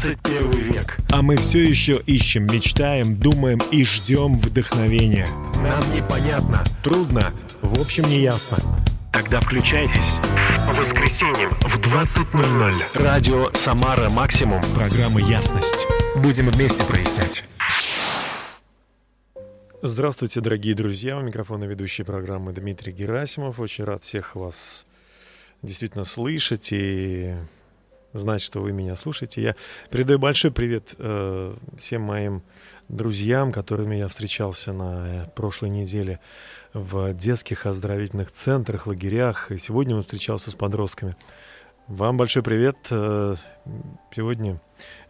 [0.00, 0.96] 21 век.
[1.10, 5.28] А мы все еще ищем, мечтаем, думаем и ждем вдохновения.
[5.56, 6.64] Нам непонятно.
[6.82, 8.58] Трудно, в общем, не ясно.
[9.12, 10.18] Тогда включайтесь.
[10.66, 14.62] По воскресеньям В 20.00 радио «Самара Максимум».
[14.74, 15.86] программа «Ясность».
[16.16, 17.44] Будем вместе прояснять.
[19.82, 21.18] Здравствуйте, дорогие друзья.
[21.18, 23.60] У микрофона ведущий программы Дмитрий Герасимов.
[23.60, 24.86] Очень рад всех вас
[25.62, 27.34] действительно слышать и
[28.12, 29.42] знать, что вы меня слушаете.
[29.42, 29.56] Я
[29.90, 32.42] передаю большой привет э, всем моим
[32.88, 36.20] друзьям, которыми я встречался на э, прошлой неделе
[36.72, 39.50] в детских оздоровительных центрах, лагерях.
[39.50, 41.14] И сегодня он встречался с подростками.
[41.86, 42.76] Вам большой привет.
[42.90, 43.36] Э,
[44.10, 44.60] Сегодня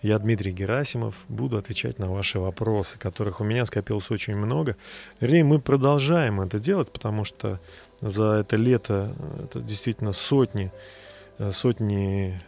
[0.03, 4.77] я, Дмитрий Герасимов, буду отвечать на ваши вопросы, которых у меня скопилось очень много.
[5.21, 7.61] Вернее, мы продолжаем это делать, потому что
[8.01, 10.73] за это лето э, это действительно сотни,
[11.53, 12.39] сотни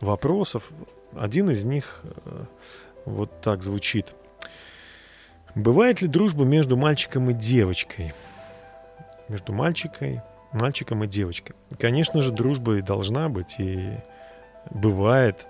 [0.00, 0.70] вопросов.
[1.16, 2.44] Один из них э,
[3.04, 4.14] вот так звучит.
[5.54, 8.14] Бывает ли дружба между мальчиком и девочкой?
[9.28, 11.56] Между мальчикой, мальчиком и девочкой.
[11.78, 13.90] Конечно же, дружба и должна быть, и
[14.70, 15.46] бывает.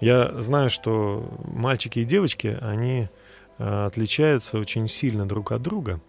[0.00, 3.08] Я знаю, что мальчики и девочки, они
[3.58, 6.00] э, отличаются очень сильно друг от друга.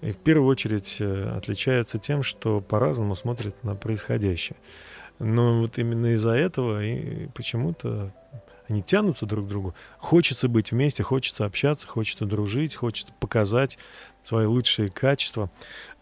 [0.00, 4.56] И в первую очередь э, отличаются тем, что по-разному смотрят на происходящее.
[5.18, 8.12] Но вот именно из-за этого и почему-то
[8.68, 9.74] они тянутся друг к другу.
[9.98, 13.78] Хочется быть вместе, хочется общаться, хочется дружить, хочется показать
[14.22, 15.50] свои лучшие качества.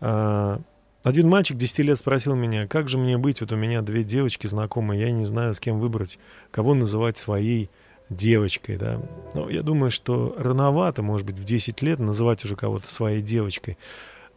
[0.01, 0.61] А,
[1.03, 4.47] Один мальчик 10 лет спросил меня, как же мне быть, вот у меня две девочки
[4.47, 6.19] знакомые, я не знаю, с кем выбрать,
[6.53, 7.69] кого называть своей
[8.09, 9.01] девочкой, да.
[9.35, 13.77] Но я думаю, что рановато, может быть, в 10 лет называть уже кого-то своей девочкой.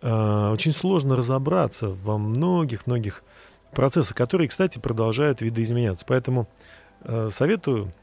[0.02, 3.24] А, Очень сложно разобраться во многих-многих
[3.76, 6.06] процессах, которые, кстати, продолжают видоизменяться.
[6.08, 6.48] Поэтому
[7.02, 7.94] э, советую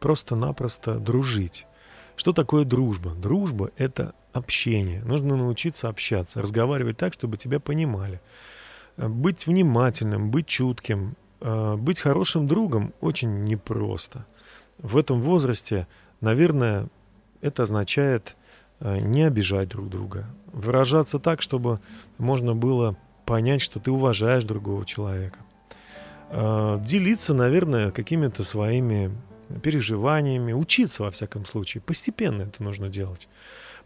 [0.00, 1.66] просто-напросто дружить.
[2.16, 3.14] Что такое дружба?
[3.14, 5.02] Дружба– это общение.
[5.04, 8.20] Нужно научиться общаться, разговаривать так, чтобы тебя понимали.
[8.96, 14.26] Э, Быть внимательным, быть чутким, э, быть хорошим другом очень непросто.
[14.78, 15.86] В этом возрасте,
[16.20, 16.88] наверное,
[17.40, 18.36] это означает
[18.80, 21.80] э, не обижать друг друга, выражаться так, чтобы
[22.18, 25.38] можно было понять, что ты уважаешь другого человека.
[26.30, 29.10] Э, Делиться, наверное, какими-то своими
[29.62, 31.82] переживаниями, учиться во всяком случае.
[31.82, 33.28] Постепенно это нужно делать.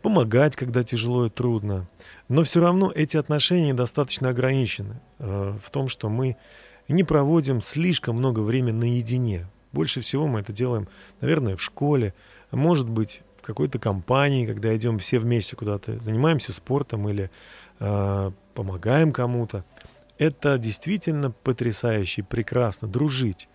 [0.03, 1.88] Помогать, когда тяжело и трудно.
[2.28, 6.37] Но все равно эти отношения достаточно ограничены э, в том, что мы
[6.88, 9.47] не проводим слишком много времени наедине.
[9.72, 10.88] Больше всего мы это делаем,
[11.21, 12.15] наверное, в школе,
[12.50, 17.31] может быть, в какой-то компании, когда идем все вместе куда-то, занимаемся спортом или
[17.81, 19.65] э, помогаем кому-то.
[20.19, 22.89] Это действительно потрясающе, прекрасно.
[22.89, 23.49] Дружить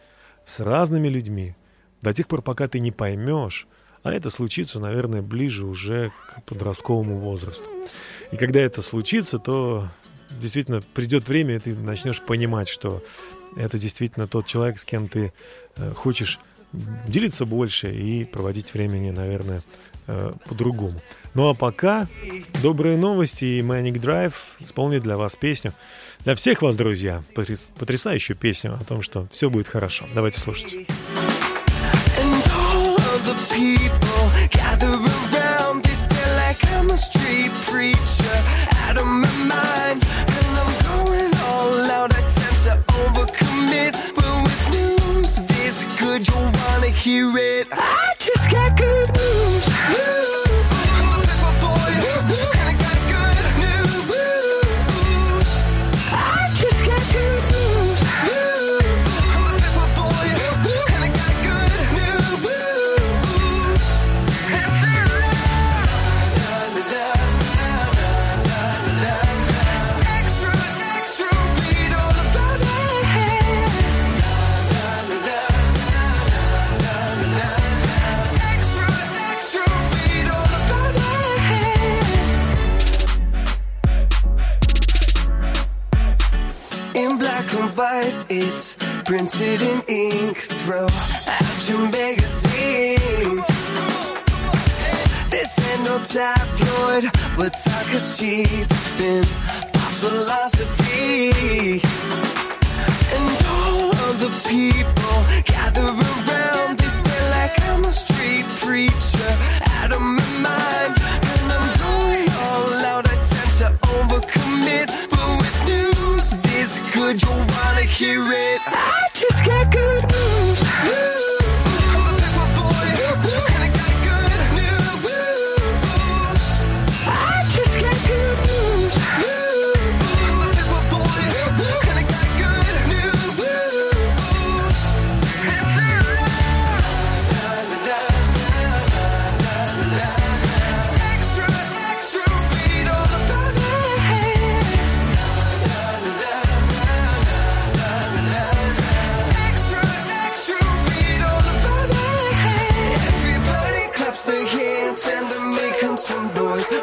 [0.46, 1.56] с разными людьми
[2.02, 3.68] до тех пор, пока ты не поймешь,
[4.04, 7.66] а это случится, наверное, ближе уже к подростковому возрасту.
[8.32, 9.88] И когда это случится, то
[10.30, 13.02] действительно придет время, и ты начнешь понимать, что
[13.56, 15.32] это действительно тот человек, с кем ты
[15.78, 16.40] э, хочешь
[17.08, 19.62] делиться больше и проводить времени, наверное,
[20.08, 21.00] э, по-другому.
[21.34, 22.08] Ну а пока
[22.62, 25.74] добрые новости и Manic Drive исполнит для вас песню.
[26.24, 30.06] Для всех вас, друзья, потряс- потрясающую песню о том, что все будет хорошо.
[30.14, 30.76] Давайте слушать.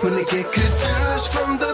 [0.03, 1.70] when they get good news from the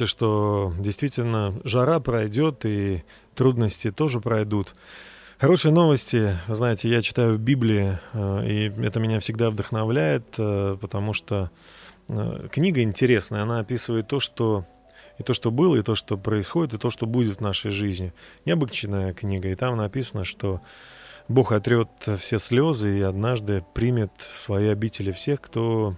[0.00, 3.04] Новости, что действительно жара пройдет и
[3.34, 4.74] трудности тоже пройдут.
[5.38, 11.12] Хорошие новости, знаете, я читаю в Библии, э, и это меня всегда вдохновляет, э, потому
[11.12, 11.50] что
[12.08, 14.64] э, книга интересная, она описывает то, что
[15.18, 18.12] и то, что было, и то, что происходит, и то, что будет в нашей жизни.
[18.46, 20.60] Необычная книга, и там написано, что
[21.28, 21.88] Бог отрет
[22.18, 25.94] все слезы и однажды примет в свои обители всех, кто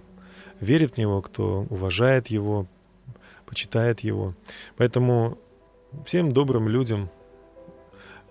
[0.59, 2.67] верит в Него, кто уважает Его,
[3.53, 4.33] почитает Его.
[4.77, 5.37] Поэтому
[6.05, 7.11] всем добрым людям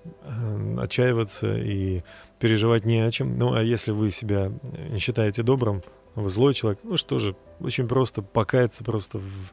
[0.04, 2.02] э, отчаиваться и
[2.40, 3.38] переживать не о чем.
[3.38, 4.50] Ну, а если вы себя
[4.90, 5.82] не считаете добрым,
[6.16, 9.52] вы злой человек, ну что же, очень просто покаяться просто в,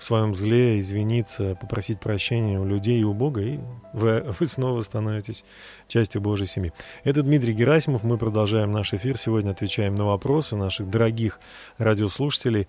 [0.00, 3.58] в своем зле, извиниться, попросить прощения у людей и у Бога, и
[3.92, 5.44] вы, вы снова становитесь
[5.88, 6.72] частью Божьей семьи.
[7.04, 8.02] Это Дмитрий Герасимов.
[8.02, 9.18] Мы продолжаем наш эфир.
[9.18, 11.38] Сегодня отвечаем на вопросы наших дорогих
[11.76, 12.66] радиослушателей,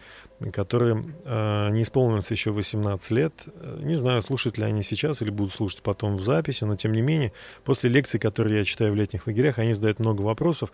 [0.51, 3.33] которым э, не исполнилось еще 18 лет.
[3.79, 7.01] Не знаю, слушают ли они сейчас или будут слушать потом в записи, но тем не
[7.01, 7.31] менее,
[7.63, 10.73] после лекций, которые я читаю в летних лагерях, они задают много вопросов.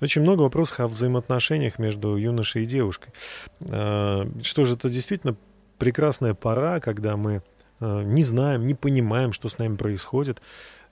[0.00, 3.12] Очень много вопросов о взаимоотношениях между юношей и девушкой.
[3.60, 5.36] Э, Что же, это действительно
[5.78, 7.42] прекрасная пора, когда мы
[7.80, 10.42] э, не знаем, не понимаем, что с нами происходит,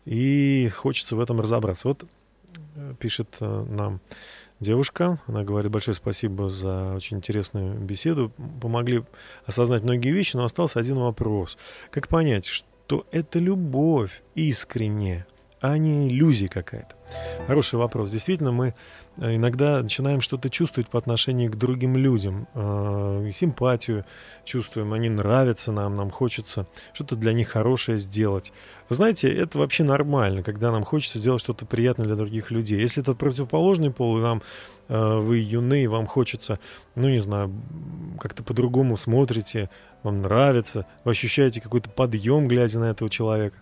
[0.04, 1.88] и хочется в этом разобраться.
[1.88, 2.04] Вот
[2.76, 4.00] э, пишет э, нам
[4.60, 9.04] девушка, она говорит большое спасибо за очень интересную беседу, помогли
[9.44, 11.58] осознать многие вещи, но остался один вопрос.
[11.90, 15.26] Как понять, что это любовь искренняя,
[15.60, 16.96] а не иллюзия какая-то?
[17.46, 18.10] Хороший вопрос.
[18.10, 18.74] Действительно, мы
[19.18, 22.48] иногда начинаем что-то чувствовать по отношению к другим людям.
[22.54, 24.04] Э, Симпатию
[24.44, 28.52] чувствуем, они нравятся нам, нам хочется что-то для них хорошее сделать.
[28.88, 32.80] Вы знаете, это вообще нормально, когда нам хочется сделать что-то приятное для других людей.
[32.80, 34.42] Если это противоположный пол, и нам
[34.88, 36.58] э, вы юны, и вам хочется,
[36.94, 37.52] ну не знаю,
[38.20, 39.70] как-то по-другому смотрите,
[40.02, 43.56] вам нравится, вы ощущаете какой-то подъем, глядя на этого человека.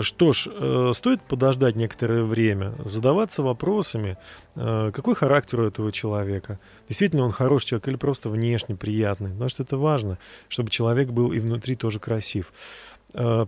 [0.00, 4.16] Что ж, э, стоит подождать некоторое время, задаваться вопросами,
[4.54, 6.58] э, какой характер у этого человека.
[6.88, 9.30] Действительно он хороший человек или просто внешне приятный.
[9.30, 12.52] Потому что это важно, чтобы человек был и внутри тоже красив.
[13.14, 13.46] Э,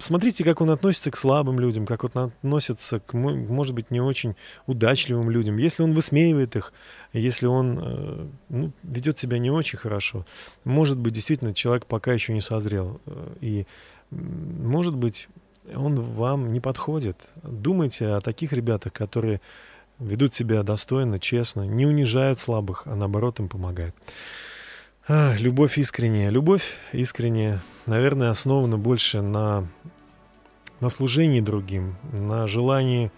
[0.00, 4.00] смотрите, как он относится к слабым людям, как он относится к, мо- может быть, не
[4.00, 4.34] очень
[4.66, 5.56] удачливым людям.
[5.56, 6.72] Если он высмеивает их,
[7.12, 10.26] если он ну, ведет себя не очень хорошо,
[10.64, 13.00] может быть, действительно, человек пока еще не созрел.
[13.40, 13.66] И,
[14.10, 15.28] может быть,
[15.74, 17.16] он вам не подходит.
[17.42, 19.40] Думайте о таких ребятах, которые
[19.98, 23.94] ведут себя достойно, честно, не унижают слабых, а наоборот им помогают.
[25.08, 26.30] А, любовь искренняя.
[26.30, 29.66] Любовь искренняя, наверное, основана больше на,
[30.80, 33.10] на служении другим, на желании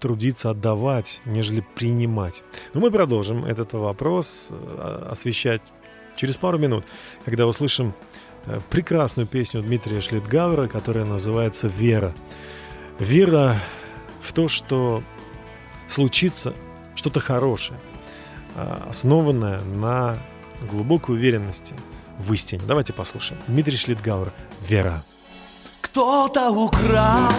[0.00, 2.42] трудиться, отдавать, нежели принимать.
[2.74, 5.62] Но мы продолжим этот вопрос э, освещать
[6.16, 6.84] через пару минут,
[7.24, 7.94] когда услышим
[8.70, 12.14] прекрасную песню Дмитрия Шлитгауэра, которая называется «Вера».
[12.98, 13.58] Вера
[14.20, 15.02] в то, что
[15.88, 16.54] случится
[16.94, 17.78] что-то хорошее,
[18.54, 20.18] а, основанное на
[20.70, 21.74] глубокой уверенности
[22.18, 22.62] в истине.
[22.66, 23.40] Давайте послушаем.
[23.46, 25.02] Дмитрий Шлитгауэр «Вера».
[25.80, 27.32] Кто-то украл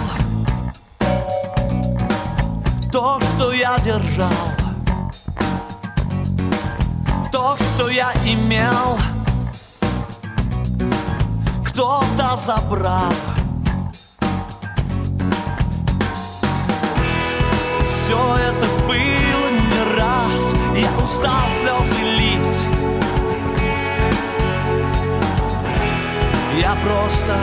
[2.92, 4.30] то, что я держал,
[7.32, 9.13] то, что я имел
[11.74, 13.12] кто-то забрал.
[17.88, 20.42] Все это было не раз,
[20.78, 22.60] я устал слезы лить.
[26.60, 27.40] Я просто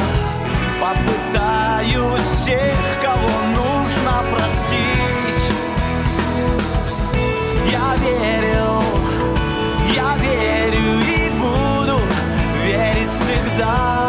[0.80, 5.44] попытаюсь всех, кого нужно простить.
[7.68, 8.82] Я верил,
[9.92, 12.00] я верю и буду
[12.64, 14.00] верить всегда.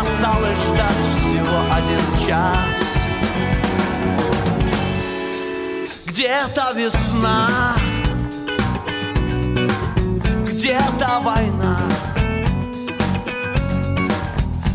[0.00, 2.96] Осталось ждать всего один час.
[6.06, 7.74] Где-то весна
[10.46, 11.78] Где-то война.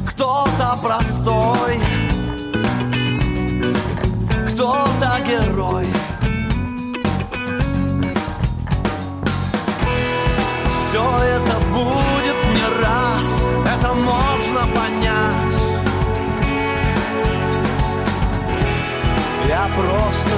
[0.08, 1.82] Кто-то простой
[4.50, 5.88] Кто-то герой.
[10.92, 11.50] Все это
[19.70, 20.36] Просто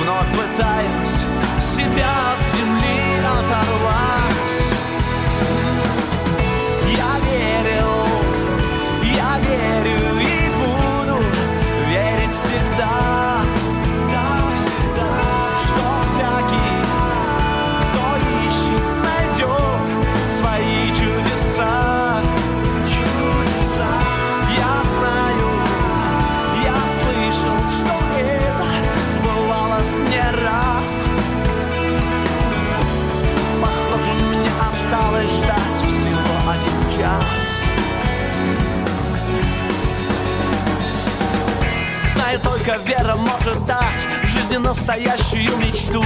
[0.00, 1.07] вновь пытаюсь
[42.68, 46.04] только вера может дать в жизни настоящую мечту.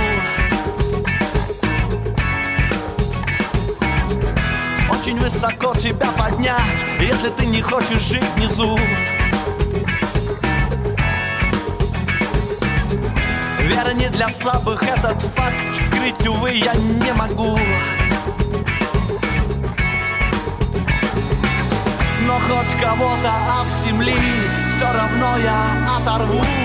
[4.90, 8.78] Очень высоко тебя поднять, если ты не хочешь жить внизу.
[13.62, 17.58] Вера не для слабых, этот факт скрыть, увы, я не могу.
[22.26, 26.61] Но хоть кого-то от земли все равно я оторву.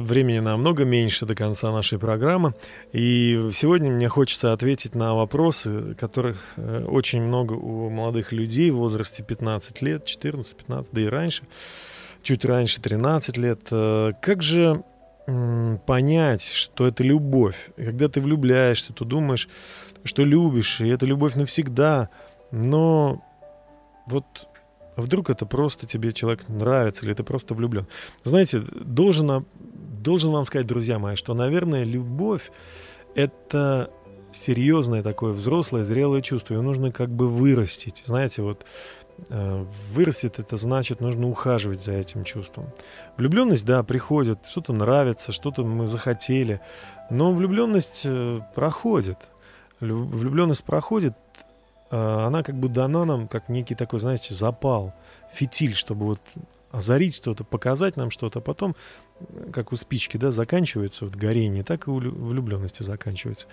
[0.00, 2.54] Времени намного меньше до конца нашей программы.
[2.92, 8.76] И сегодня мне хочется ответить на вопросы, которых э, очень много у молодых людей в
[8.76, 11.44] возрасте 15 лет, 14-15, да и раньше,
[12.22, 13.60] чуть раньше, 13 лет.
[13.70, 14.82] Э, Как же
[15.86, 17.70] понять, что это любовь?
[17.76, 19.48] Когда ты влюбляешься, то думаешь,
[20.04, 22.10] что любишь, и это любовь навсегда.
[22.50, 23.22] Но
[24.06, 24.24] вот
[24.96, 27.86] вдруг это просто тебе человек нравится, или ты просто влюблен.
[28.24, 29.46] Знаете, должен,
[30.04, 32.52] должен вам сказать, друзья мои, что, наверное, любовь—
[33.16, 33.90] это
[34.30, 36.54] серьезное такое взрослое, зрелое чувство.
[36.54, 38.04] Его нужно как бы вырастить.
[38.06, 38.64] Знаете, вот
[39.30, 42.66] э, вырастет это значит, нужно ухаживать за этим чувством.
[43.16, 46.60] Влюбленность, да, приходит, что-то нравится, что-то мы захотели,
[47.10, 49.18] но влюбленность э, проходит.
[49.80, 51.14] Лю- Влюбленность проходит,
[51.90, 54.94] а, она как бы дана нам как некий такой, знаете, запал,
[55.32, 56.20] фитиль, чтобы вот
[56.74, 58.74] озарить что-то, показать нам что-то, а потом,
[59.20, 63.46] э, как у спички, да, заканчивается вот горение, так и у лю- влюбленности заканчивается.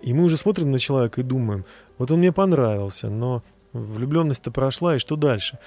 [0.00, 1.64] И мы уже смотрим на человека и думаем,
[1.98, 5.58] вот он мне понравился, но влюбленность-то прошла, и что дальше?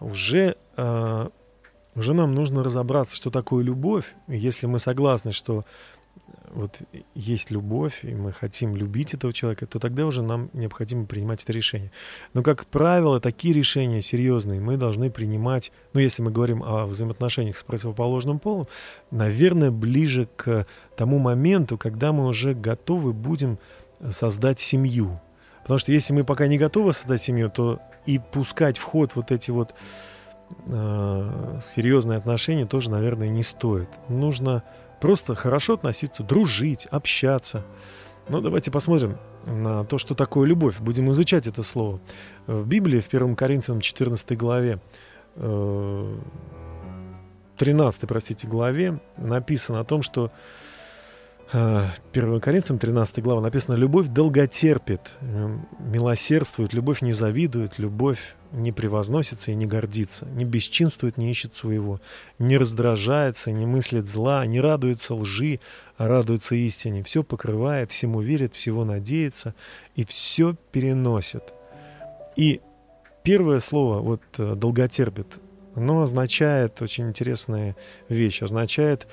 [0.00, 1.30] Уже, а,
[1.94, 4.14] уже нам нужно разобраться, что такое любовь.
[4.28, 5.64] Если мы согласны, что
[6.50, 6.80] вот
[7.14, 11.52] есть любовь, и мы хотим любить этого человека, то тогда уже нам необходимо принимать это
[11.52, 11.92] решение.
[12.34, 17.56] Но, как правило, такие решения серьезные мы должны принимать, ну, если мы говорим о взаимоотношениях
[17.56, 18.66] с противоположным полом,
[19.10, 23.58] наверное, ближе к тому моменту, когда мы уже готовы будем
[24.10, 25.20] создать семью.
[25.62, 29.30] Потому что если мы пока не готовы создать семью, то и пускать в ход вот
[29.30, 29.74] эти вот
[30.66, 33.88] э, серьезные отношения тоже, наверное, не стоит.
[34.08, 34.64] Нужно
[35.00, 37.64] просто хорошо относиться, дружить, общаться.
[38.28, 40.78] Ну, давайте посмотрим на то, что такое любовь.
[40.80, 42.00] Будем изучать это слово.
[42.46, 44.80] В Библии, в 1 Коринфянам 14 главе,
[45.36, 46.16] э,
[47.56, 50.30] 13, простите, главе написано о том, что
[51.52, 58.72] э, 1 Коринфянам 13 глава написано «Любовь долготерпит, э, милосердствует, любовь не завидует, любовь не
[58.72, 62.00] превозносится и не гордится, не бесчинствует, не ищет своего,
[62.38, 65.60] не раздражается, не мыслит зла, не радуется лжи,
[65.96, 69.54] а радуется истине, все покрывает, всему верит, всего надеется
[69.94, 71.54] и все переносит».
[72.36, 72.60] И
[73.24, 75.26] первое слово, вот э, долготерпит,
[75.74, 77.76] оно означает очень интересная
[78.08, 78.42] вещь.
[78.42, 79.08] Означает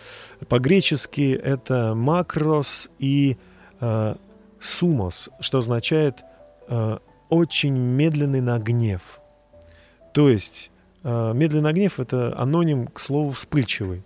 [0.48, 3.38] по-гречески это макрос и
[3.82, 4.16] э,
[4.60, 6.24] сумос, что означает
[6.68, 6.98] э,
[7.30, 9.20] очень медленный на гнев.
[10.16, 10.72] То есть
[11.04, 14.02] э, медленный гнев это аноним к слову вспыльчивый.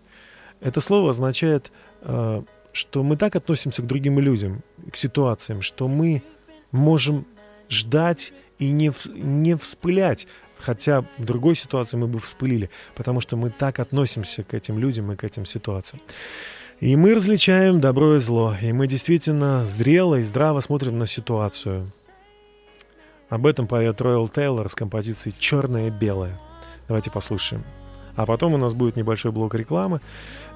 [0.59, 2.41] Это слово означает, э,
[2.73, 6.23] что мы так относимся к другим людям, к ситуациям, что мы
[6.71, 7.27] можем
[7.69, 10.25] ждать и не, не вспылять,
[10.57, 15.11] хотя в другой ситуации мы бы вспылили, потому что мы так относимся к этим людям
[15.11, 16.01] и к этим ситуациям.
[16.79, 21.85] И мы различаем добро и зло, и мы действительно зрело и здраво смотрим на ситуацию.
[23.29, 26.39] Об этом поет Ройл Тейлор с композицией «Черное и белое».
[26.87, 27.63] Давайте послушаем.
[28.15, 30.01] А потом у нас будет небольшой блок рекламы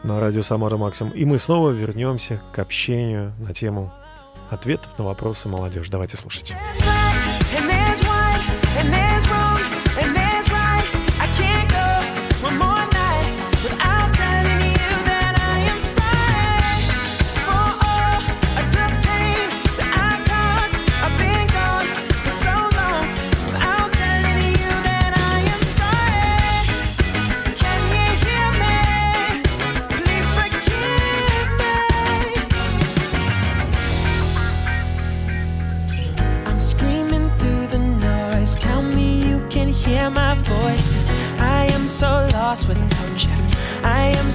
[0.03, 3.93] на радио Самара Максимум, и мы снова вернемся к общению на тему
[4.49, 5.91] ответов на вопросы молодежи.
[5.91, 6.55] Давайте слушать.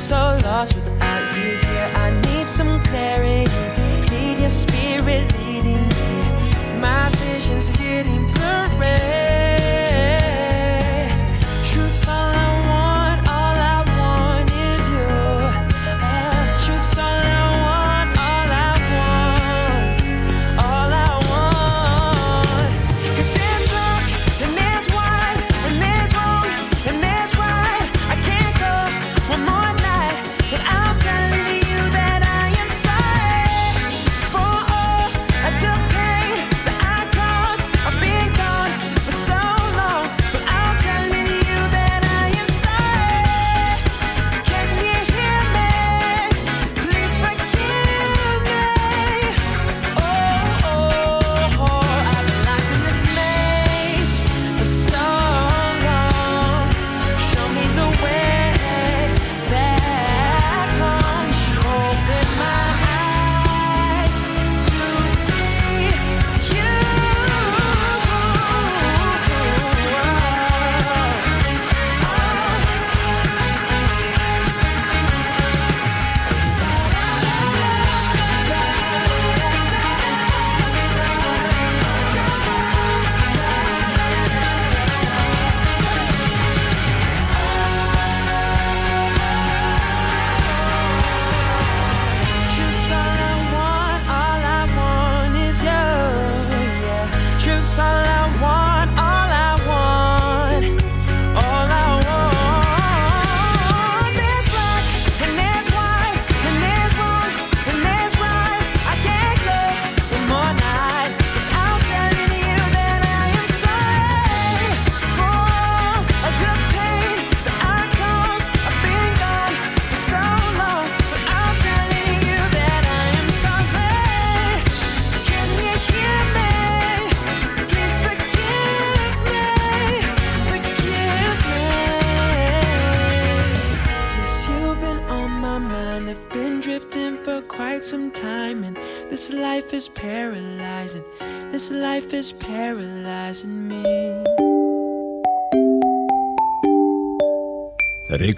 [0.08, 1.90] So lost without you here.
[1.94, 3.44] I need some clarity.
[4.10, 6.80] Need your spirit leading me.
[6.80, 9.27] My vision's getting blurry.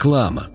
[0.01, 0.49] Реклама.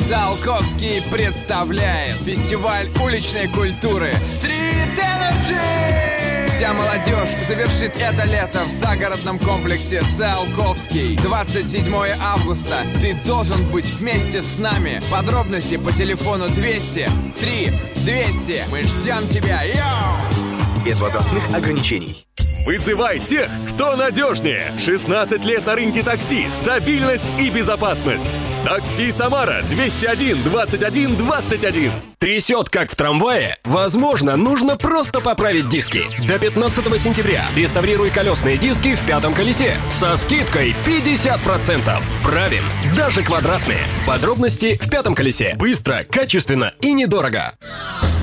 [0.00, 6.48] Циолковский представляет фестиваль уличной культуры Street Energy!
[6.48, 11.16] Вся молодежь завершит это лето в загородном комплексе Циолковский.
[11.18, 12.78] 27 августа.
[13.00, 15.00] Ты должен быть вместе с нами.
[15.08, 17.72] Подробности по телефону 200 3
[18.04, 18.64] 200.
[18.72, 19.62] Мы ждем тебя.
[19.62, 20.84] Йоу!
[20.84, 22.26] Без возрастных ограничений.
[22.66, 24.72] Вызывай тех, кто надежнее.
[24.76, 28.40] 16 лет на рынке такси, стабильность и безопасность.
[28.64, 31.92] Такси Самара 201 21 21.
[32.18, 33.58] Трясет, как в трамвае?
[33.64, 36.02] Возможно, нужно просто поправить диски.
[36.26, 42.02] До 15 сентября реставрируй колесные диски в пятом колесе со скидкой 50%.
[42.24, 42.64] Правим,
[42.96, 43.86] даже квадратные.
[44.08, 45.54] Подробности в пятом колесе.
[45.56, 47.54] Быстро, качественно и недорого.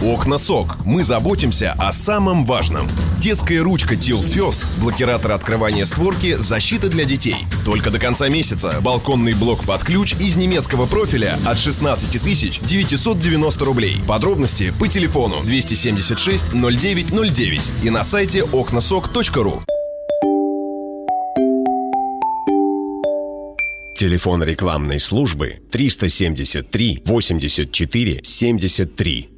[0.03, 0.75] Окна СОК.
[0.83, 2.89] Мы заботимся о самом важном.
[3.19, 4.63] Детская ручка Tilt First.
[4.81, 7.45] Блокиратор открывания створки, защита для детей.
[7.63, 8.81] Только до конца месяца.
[8.81, 12.21] Балконный блок под ключ из немецкого профиля от 16
[12.61, 13.97] 990 рублей.
[14.07, 19.61] Подробности по телефону 276 0909 и на сайте окнасок.ру.
[23.95, 29.32] Телефон рекламной службы 373 84 73.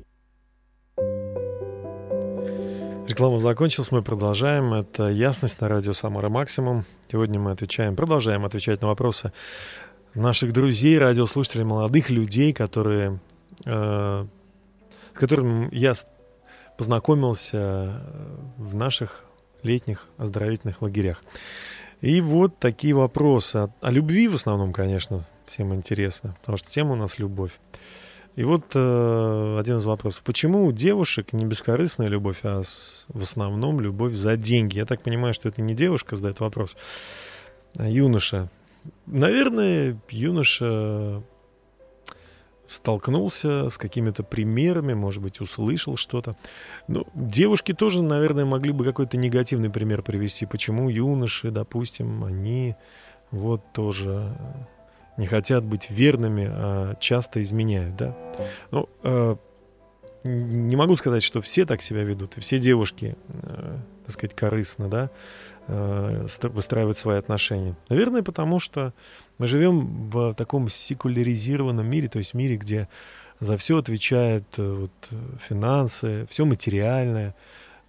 [3.16, 4.74] Реклама закончилась, мы продолжаем.
[4.74, 6.84] Это «Ясность» на радио «Самара Максимум».
[7.10, 9.32] Сегодня мы отвечаем, продолжаем отвечать на вопросы
[10.16, 13.22] наших друзей, радиослушателей, молодых людей, которые,
[13.64, 14.26] э,
[15.14, 15.94] с которыми я
[16.78, 18.02] познакомился
[18.58, 19.24] в наших
[19.64, 21.24] летних оздоровительных лагерях.
[22.02, 23.56] И вот такие вопросы.
[23.56, 27.54] О, о любви в основном, конечно, всем интересно, потому что тема у нас любовь.
[28.36, 30.22] И вот э, один из вопросов.
[30.24, 34.78] Почему у девушек не бескорыстная любовь, а с, в основном любовь за деньги?
[34.78, 36.76] Я так понимаю, что это не девушка задает вопрос,
[37.78, 38.50] а юноша.
[39.06, 41.24] Наверное, юноша
[42.68, 46.36] столкнулся с какими-то примерами, может быть, услышал что-то.
[46.90, 50.46] Ну, девушки тоже, наверное, могли бы какой-то негативный пример привести.
[50.46, 52.76] Почему юноши, допустим, они
[53.32, 54.36] вот тоже
[55.18, 58.16] не хотят быть верными, а часто изменяют, да?
[58.72, 59.36] Ну, э,
[60.24, 64.90] не могу сказать, что все так себя ведут, и все девушки, э, так сказать, корыстно,
[64.90, 65.10] да,
[65.68, 67.76] э, выстраивают свои отношения.
[67.90, 68.94] Наверное, потому что
[69.38, 72.88] мы живем в таком секуляризированном мире, то есть мире, где
[73.40, 77.36] за все отвечают э, вот, финансы, все материальное.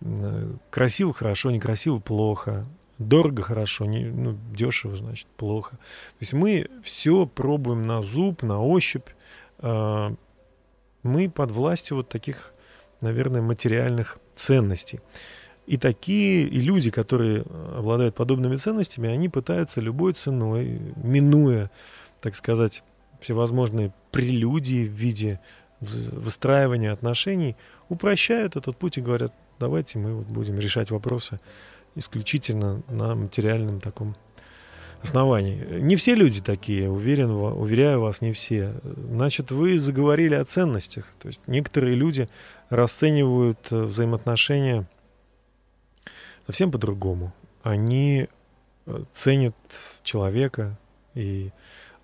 [0.00, 2.66] Э, красиво хорошо, некрасиво плохо.
[2.98, 5.72] Дорого хорошо, не, ну, дешево, значит, плохо.
[5.72, 9.08] То есть мы все пробуем на зуб, на ощупь.
[9.58, 10.14] Э,
[11.02, 12.54] мы под властью вот таких,
[13.00, 15.00] наверное, материальных ценностей.
[15.66, 17.42] И такие, и люди, которые
[17.76, 21.70] обладают подобными ценностями, они пытаются любой ценой, минуя,
[22.20, 22.82] так сказать,
[23.20, 25.40] всевозможные прелюдии в виде
[25.80, 27.56] выстраивания отношений,
[27.88, 31.40] упрощают этот путь и говорят, давайте мы вот будем решать вопросы
[31.96, 34.14] исключительно на материальном таком
[35.02, 35.80] основании.
[35.80, 38.72] Не все люди такие, уверен, уверяю вас, не все.
[38.82, 41.06] Значит, вы заговорили о ценностях.
[41.20, 42.28] То есть некоторые люди
[42.70, 44.88] расценивают э, взаимоотношения
[46.46, 47.32] совсем по-другому.
[47.62, 48.28] Они
[48.86, 49.56] э, ценят
[50.02, 50.78] человека
[51.14, 51.50] и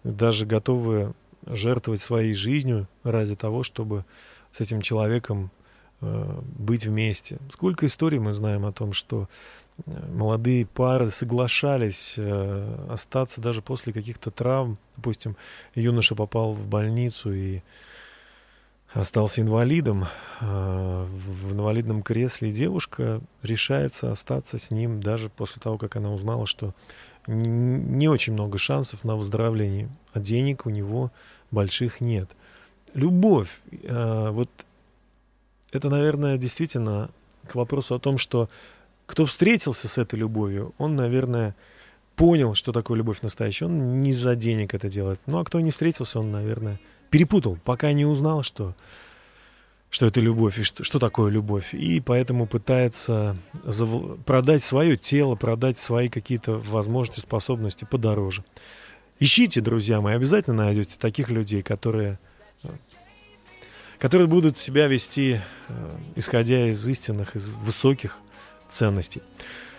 [0.05, 1.15] даже готовы
[1.47, 4.05] жертвовать своей жизнью ради того, чтобы
[4.53, 5.51] с этим человеком
[6.01, 7.39] э, быть вместе.
[7.51, 9.29] Сколько историй мы знаем о том, что
[9.87, 12.19] молодые пары соглашались
[12.89, 14.79] остаться даже после каких-то травм.
[14.97, 15.37] Допустим,
[15.75, 17.63] юноша попал в больницу и
[18.93, 20.07] остался инвалидом
[20.41, 26.47] а, в инвалидном кресле, девушка решается остаться с ним даже после того, как она узнала,
[26.47, 26.75] что
[27.27, 31.11] не очень много шансов на выздоровление, а денег у него
[31.51, 32.31] больших нет.
[32.95, 34.51] Любовь, а, вот
[35.73, 37.11] это, наверное, действительно
[37.49, 38.51] к вопросу о том, что
[39.07, 41.55] кто встретился с этой любовью, он, наверное,
[42.17, 43.67] понял, что такое любовь настоящая.
[43.67, 45.21] Он не за денег это делает.
[45.27, 46.79] Ну, а кто не встретился, он, наверное,
[47.11, 48.75] перепутал, пока не узнал, что,
[49.91, 51.75] что это любовь и что, что такое любовь.
[51.75, 54.19] И поэтому пытается зав...
[54.25, 58.45] продать свое тело, продать свои какие-то возможности, способности подороже.
[59.19, 62.19] Ищите, друзья мои, обязательно найдете таких людей, которые,
[63.99, 68.19] которые будут себя вести, э, исходя из истинных, из высоких
[68.73, 69.23] ценностей.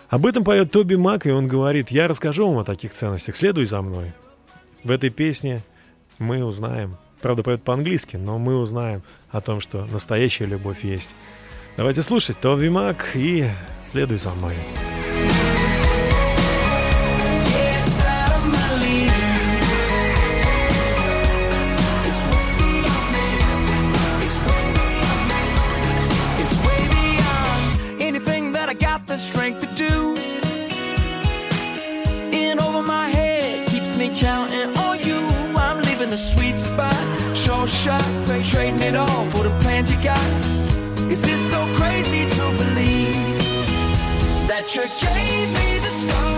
[0.09, 3.65] Об этом поет Тоби Мак, и он говорит, я расскажу вам о таких ценностях, следуй
[3.65, 4.13] за мной.
[4.83, 5.63] В этой песне
[6.19, 9.01] мы узнаем, Правда, поет по-английски, но мы узнаем
[9.31, 11.15] о том, что настоящая любовь есть.
[11.77, 13.47] Давайте слушать Тоби Мак и
[13.93, 14.55] следуй за мной.
[37.67, 38.03] Shot,
[38.43, 40.19] trading it all for the plans you got.
[41.11, 43.37] Is this so crazy to believe
[44.47, 46.32] that you gave me the stars,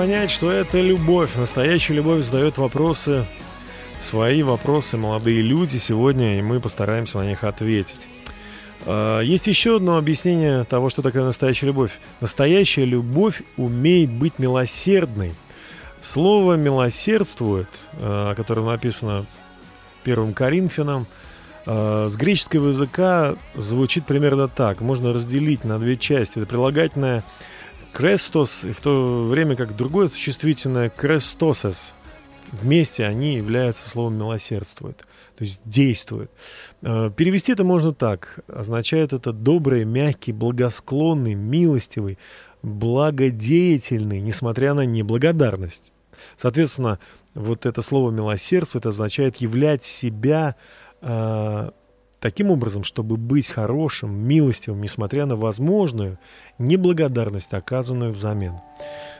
[0.00, 1.36] понять, что это любовь?
[1.36, 3.26] Настоящая любовь задает вопросы,
[4.00, 8.08] свои вопросы молодые люди сегодня, и мы постараемся на них ответить.
[8.86, 11.98] А, Есть еще одно объяснение того, что такое настоящая любовь.
[12.22, 15.34] Настоящая любовь умеет быть милосердной.
[16.00, 17.68] Слово «милосердствует»,
[18.00, 19.26] а, о котором написано
[20.02, 21.06] первым Коринфянам,
[21.66, 24.80] а, с греческого языка звучит примерно так.
[24.80, 26.38] Можно разделить на две части.
[26.38, 27.22] Это прилагательное
[27.92, 31.94] «крестос», и в то время как другое существительное «крестосес».
[32.52, 34.98] Вместе они являются словом «милосердствует»,
[35.36, 36.30] то есть «действует».
[36.82, 38.40] Э, Перевести это можно так.
[38.48, 42.18] Означает это добрый, мягкий, благосклонный, милостивый,
[42.62, 45.92] благодеятельный, несмотря на неблагодарность.
[46.36, 46.98] Соответственно,
[47.34, 50.56] вот это слово «милосердство» означает являть себя
[51.00, 51.70] э,
[52.20, 56.18] таким образом, чтобы быть хорошим, милостивым, несмотря на возможную
[56.58, 58.54] неблагодарность, оказанную взамен.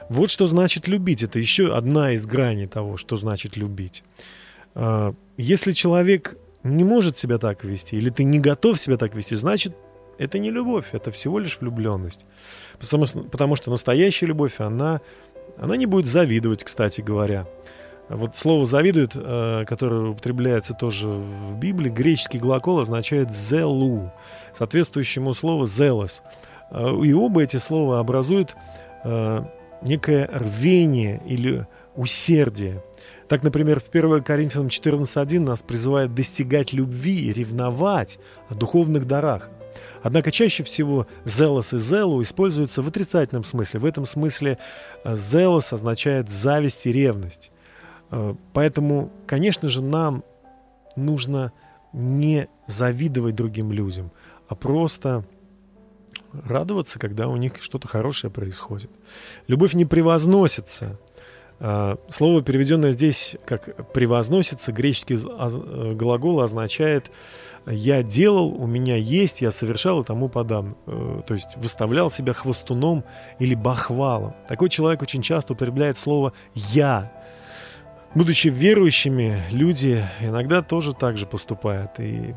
[0.09, 1.23] Вот что значит любить.
[1.23, 4.05] Это еще одна из граней того, что значит любить.
[4.75, 9.35] А, Если человек не может себя так вести, или ты не готов себя так вести,
[9.35, 9.75] значит,
[10.19, 12.27] это не любовь, это всего лишь влюбленность.
[12.79, 15.01] Потому, потому что настоящая любовь, она,
[15.57, 17.47] она не будет завидовать, кстати говоря.
[18.11, 24.13] Вот слово «завидует», э, которое употребляется тоже в Библии, греческий глагол означает «зелу»,
[24.53, 26.23] соответствующему слову «зелос».
[26.73, 28.57] Э, И оба эти слова образуют
[29.05, 29.45] э,
[29.83, 32.83] некое рвение или усердие.
[33.29, 38.19] Так, например, в 1 Коринфянам 14.1 нас призывает достигать любви и ревновать
[38.49, 39.49] о духовных дарах.
[40.03, 43.79] Однако чаще всего «зелос» и «зелу» используются в отрицательном смысле.
[43.79, 44.59] В этом смысле
[45.05, 47.53] «зелос» означает зависть и ревность.
[48.11, 50.25] Э, Поэтому, конечно же, нам
[50.97, 51.53] нужно
[51.93, 54.13] не завидовать другим людям,
[54.49, 55.25] а просто
[56.33, 58.91] радоваться, когда у них что-то хорошее происходит.
[59.49, 60.99] Любовь не превозносится.
[61.59, 67.11] А, Слово, переведенное здесь как «превозносится», греческий э, глагол означает
[67.67, 70.77] «я делал, у меня есть, я совершал и тому подобное».
[70.87, 73.05] Э, То есть выставлял себя хвостуном
[73.39, 74.35] или бахвалом.
[74.49, 77.13] Такой человек очень часто употребляет слово «я»,
[78.15, 82.01] Будучи верующими, люди иногда тоже так же поступают.
[82.01, 82.35] И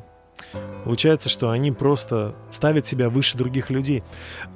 [0.83, 4.03] получается, что они просто ставят себя выше других людей.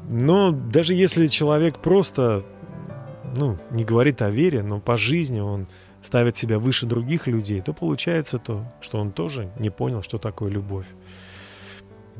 [0.07, 2.45] Но даже если человек просто
[3.35, 5.67] ну, не говорит о вере, но по жизни он
[6.01, 10.51] ставит себя выше других людей, то получается то, что он тоже не понял, что такое
[10.51, 10.85] любовь.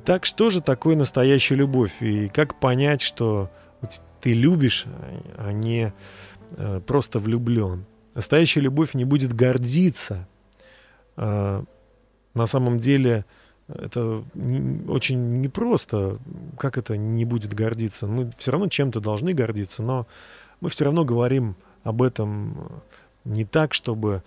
[0.05, 1.91] Так что же такое настоящая любовь?
[2.01, 3.51] И как понять, что
[4.21, 4.85] ты любишь,
[5.37, 5.93] а не
[6.57, 7.85] э, просто влюблен?
[8.17, 10.27] Настоящая любовь не будет гордиться.
[11.17, 11.63] А,
[12.33, 13.25] на самом деле
[13.67, 14.23] это
[14.87, 16.17] очень непросто.
[16.57, 18.07] Как это не будет гордиться?
[18.07, 20.07] Мы все равно чем-то должны гордиться, но
[20.61, 22.81] мы все равно говорим об этом
[23.23, 24.23] не так, чтобы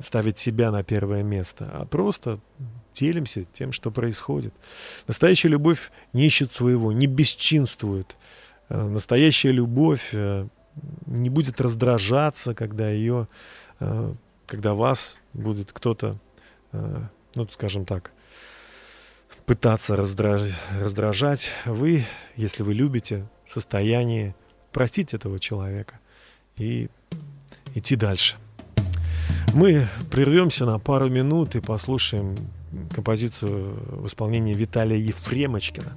[0.00, 2.40] ставить себя на первое место, а просто
[2.92, 4.52] делимся тем, что происходит.
[5.06, 8.16] Настоящая любовь не ищет своего, не бесчинствует.
[8.68, 10.48] Э, Настоящая любовь э,
[11.06, 13.28] не будет раздражаться, когда ее,
[13.80, 14.14] э,
[14.46, 16.18] когда вас будет кто-то,
[16.72, 17.02] э,
[17.34, 18.12] ну, скажем так,
[19.46, 21.50] пытаться раздраж- раздражать.
[21.64, 22.04] Вы,
[22.36, 24.34] если вы любите, в состоянии
[24.72, 25.98] простить этого человека
[26.56, 26.88] и
[27.74, 28.36] идти дальше.
[29.54, 32.36] Мы прервемся на пару минут и послушаем
[32.94, 35.94] композицию в исполнении Виталия Ефремочкина.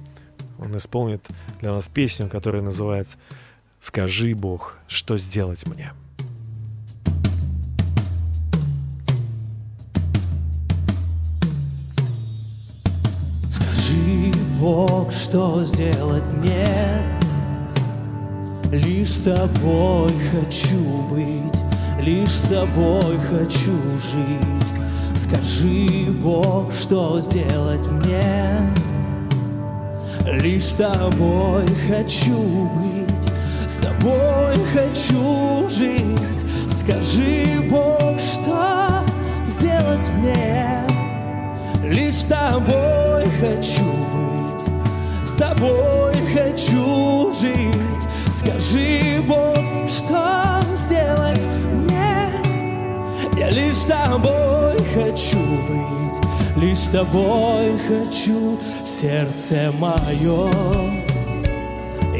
[0.58, 1.26] Он исполнит
[1.60, 3.18] для нас песню, которая называется
[3.84, 5.90] «Скажи, Бог, что сделать мне?»
[13.50, 16.64] Скажи, Бог, что сделать мне?
[18.70, 21.60] Лишь с тобой хочу быть,
[22.00, 25.16] лишь с тобой хочу жить.
[25.16, 28.60] Скажи, Бог, что сделать мне?
[30.24, 33.01] Лишь с тобой хочу быть,
[33.72, 36.44] с тобой хочу жить.
[36.68, 39.02] Скажи, Бог, что
[39.46, 40.84] сделать мне?
[41.82, 48.08] Лишь с тобой хочу быть, с тобой хочу жить.
[48.28, 49.56] Скажи, Бог,
[49.88, 52.28] что сделать мне?
[53.38, 61.01] Я лишь с тобой хочу быть, лишь с тобой хочу сердце мое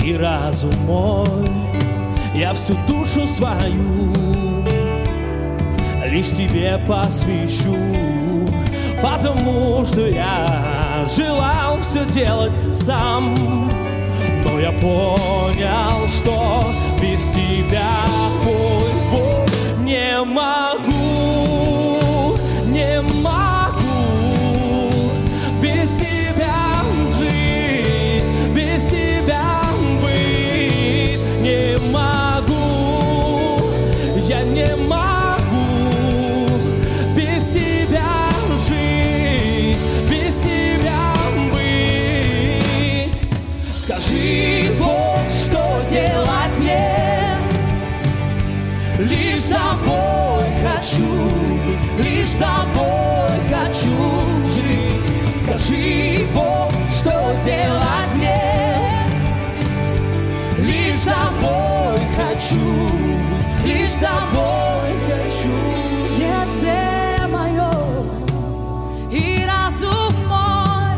[0.04, 1.26] и разум мой,
[2.34, 4.12] я всю душу свою
[6.06, 7.76] лишь тебе посвящу,
[9.00, 13.34] потому что я желал все делать сам,
[14.44, 16.64] но я понял, что
[17.00, 18.04] без тебя
[18.44, 21.01] мой путь не могу.
[63.92, 65.54] с тобой хочу.
[66.16, 67.70] Сердце мое
[69.10, 70.96] и разум мой,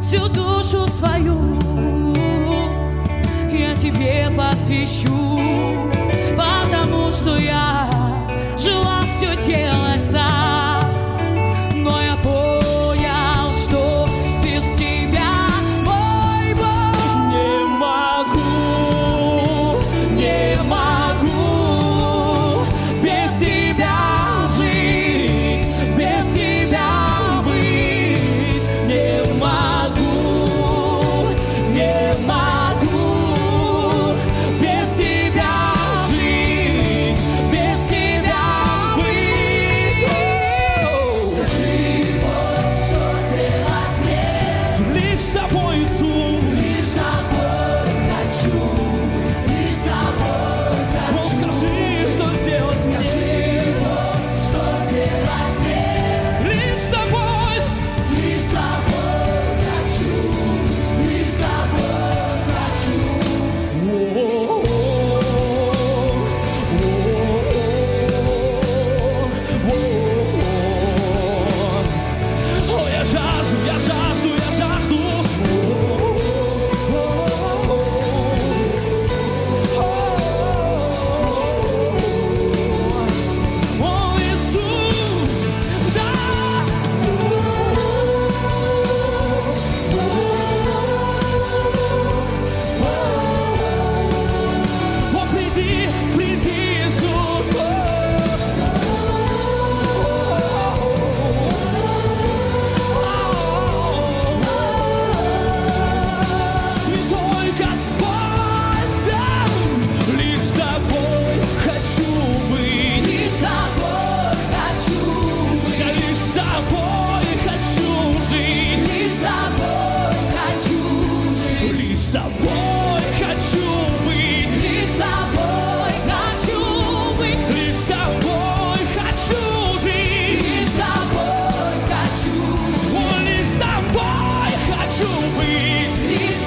[0.00, 1.58] всю душу свою
[3.50, 5.40] я тебе посвящу,
[6.36, 7.67] потому что я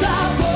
[0.02, 0.51] stop.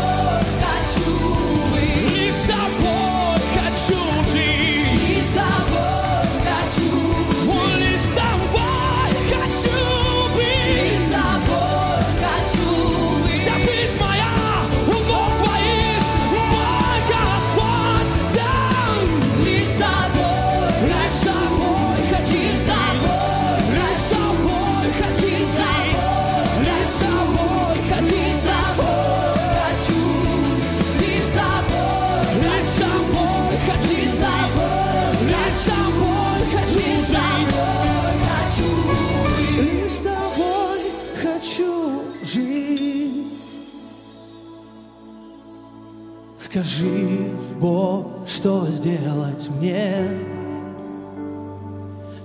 [46.76, 50.10] Скажи, Бог, что сделать мне?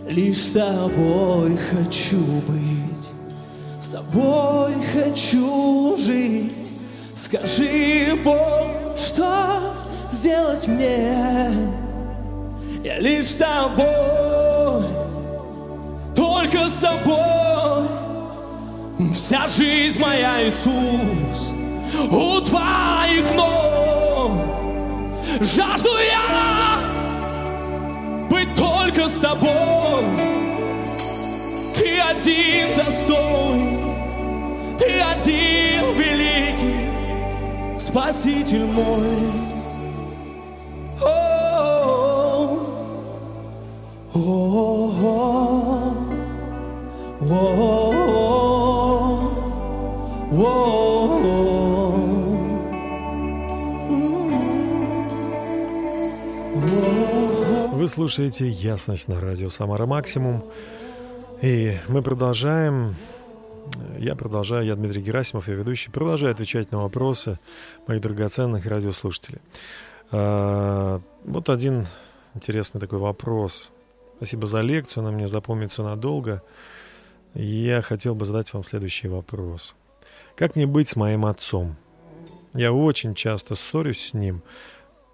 [0.08, 3.10] Лишь с тобой хочу быть,
[3.80, 6.72] с тобой хочу жить.
[7.14, 9.72] Скажи, Бог, что
[10.10, 11.14] сделать мне?
[12.82, 14.84] Я лишь с тобой,
[16.16, 17.86] только с тобой.
[19.12, 21.52] Вся жизнь моя, Иисус,
[22.10, 23.69] у твоих ног.
[25.38, 26.80] Жажду я
[28.28, 30.04] быть только с тобой.
[31.76, 33.94] Ты один достоин,
[34.78, 39.50] ты один великий, Спаситель мой.
[50.32, 51.19] Whoa.
[57.80, 60.44] Вы слушаете «Ясность» на радио «Самара Максимум».
[61.40, 62.94] И мы продолжаем.
[63.98, 65.90] Я продолжаю, я Дмитрий Герасимов, я ведущий.
[65.90, 67.38] Продолжаю отвечать на вопросы
[67.86, 69.38] моих драгоценных радиослушателей.
[70.10, 71.86] А, Вот один
[72.34, 73.72] интересный такой вопрос.
[74.18, 76.42] Спасибо за лекцию, она мне запомнится надолго.
[77.32, 79.74] Я хотел бы задать вам следующий вопрос.
[80.36, 81.76] Как мне быть с моим отцом?
[82.52, 84.42] Я очень часто ссорюсь с ним,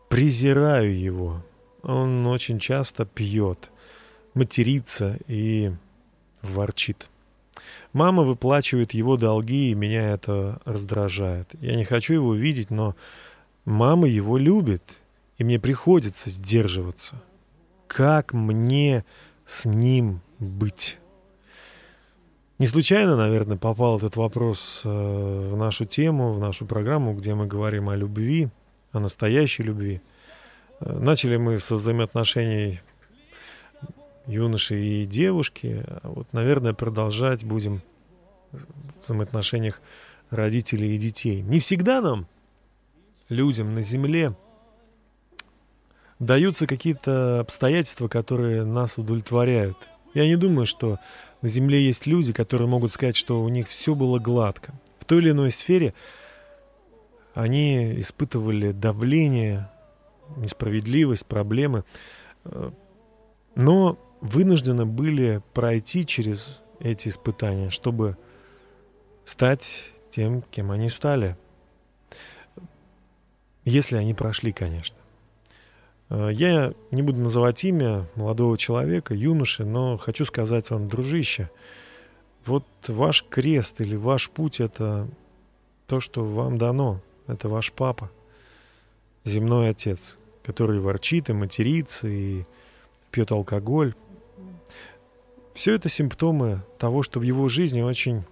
[0.09, 1.45] презираю его.
[1.87, 3.71] Он очень часто пьет,
[4.35, 5.71] матерится и
[6.43, 7.09] ворчит.
[7.93, 11.49] Мама выплачивает его долги, и меня это раздражает.
[11.61, 12.97] Я не хочу его видеть, но
[13.65, 14.83] мама его любит,
[15.39, 17.23] и мне приходится сдерживаться.
[17.87, 19.05] Как мне
[19.47, 20.99] с ним быть?
[22.59, 27.47] Не случайно, наверное, попал этот вопрос э, в нашу тему, в нашу программу, где мы
[27.47, 28.49] говорим о любви,
[28.91, 30.01] о настоящей любви.
[30.81, 32.81] Начали мы со взаимоотношений
[34.27, 37.81] юноши и девушки, а вот, наверное, продолжать будем
[38.53, 39.81] в взаимоотношениях
[40.31, 41.41] родителей и детей.
[41.43, 42.27] Не всегда нам,
[43.29, 44.37] людям на земле,
[46.19, 49.77] даются какие-то обстоятельства, которые нас удовлетворяют.
[50.15, 50.99] Я не думаю, что
[51.43, 54.73] на земле есть люди, которые могут сказать, что у них все было гладко.
[54.99, 55.95] В той или иной сфере
[57.35, 59.71] они испытывали давление,
[60.37, 61.85] несправедливость, проблемы,
[62.45, 62.71] э,
[63.55, 68.17] но вынуждены были пройти через эти испытания, чтобы
[69.25, 71.37] стать тем, кем они стали.
[73.65, 74.97] Если они прошли, конечно.
[76.09, 81.51] Э, Я не буду называть имя молодого человека, юноши, но хочу сказать вам, дружище,
[82.45, 85.09] вот ваш крест или ваш путь— это
[85.87, 87.01] то, что вам дано.
[87.27, 88.11] Это ваш папа,
[89.27, 92.45] земной отец, который ворчит и матерится, и
[93.11, 93.95] пьет алкоголь.
[95.55, 98.25] Все это симптомы того, что в его жизни очень...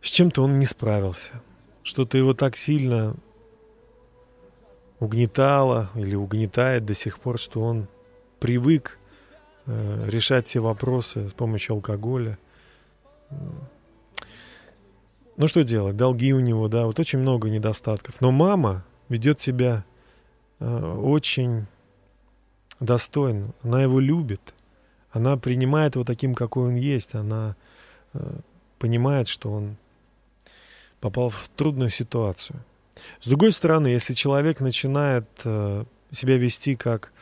[0.00, 1.32] С чем-то он не справился.
[1.82, 3.14] Что-то его так сильно
[4.98, 7.88] угнетало или угнетает до сих пор, что он
[8.38, 8.98] привык
[9.66, 12.38] э, решать все вопросы с помощью алкоголя.
[15.36, 15.96] Ну что делать?
[15.96, 18.20] Долги у него, да, вот очень много недостатков.
[18.20, 19.84] Но мама ведет себя
[20.60, 21.66] э, очень
[22.80, 23.54] достойно.
[23.62, 24.54] Она его любит.
[25.10, 27.14] Она принимает его таким, какой он есть.
[27.14, 27.56] Она
[28.12, 28.20] э,
[28.78, 29.76] понимает, что он
[31.00, 32.62] попал в трудную ситуацию.
[33.20, 37.12] С другой стороны, если человек начинает э, себя вести как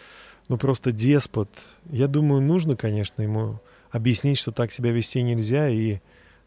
[0.49, 1.49] ну просто деспот,
[1.91, 6.01] я думаю, нужно, конечно, ему объяснить, что так себя вести нельзя, и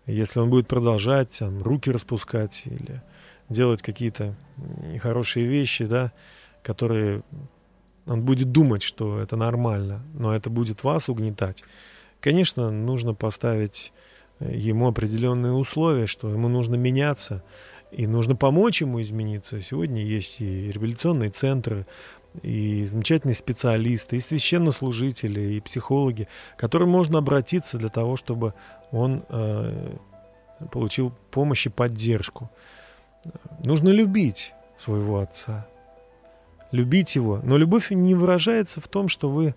[0.06, 3.02] если он будет продолжать там, руки распускать или
[3.50, 6.12] делать какие-то нехорошие вещи, да,
[6.62, 7.24] которые
[8.06, 11.64] он будет думать, что это нормально, но это будет вас угнетать.
[12.20, 13.94] Конечно, нужно поставить
[14.40, 17.44] ему определенные условия, что ему нужно меняться,
[17.92, 19.62] и нужно помочь ему измениться.
[19.62, 21.86] Сегодня есть и революционные центры,
[22.42, 28.54] и замечательные специалисты, и священнослужители, и психологи, к которым можно обратиться для того, чтобы
[28.92, 29.96] он э,
[30.72, 32.50] получил помощь и поддержку.
[33.64, 35.68] Нужно любить своего отца,
[36.72, 39.56] любить его, но любовь не выражается в том, что вы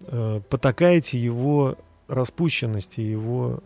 [0.00, 1.76] э, потакаете его
[2.08, 3.60] распущенности, его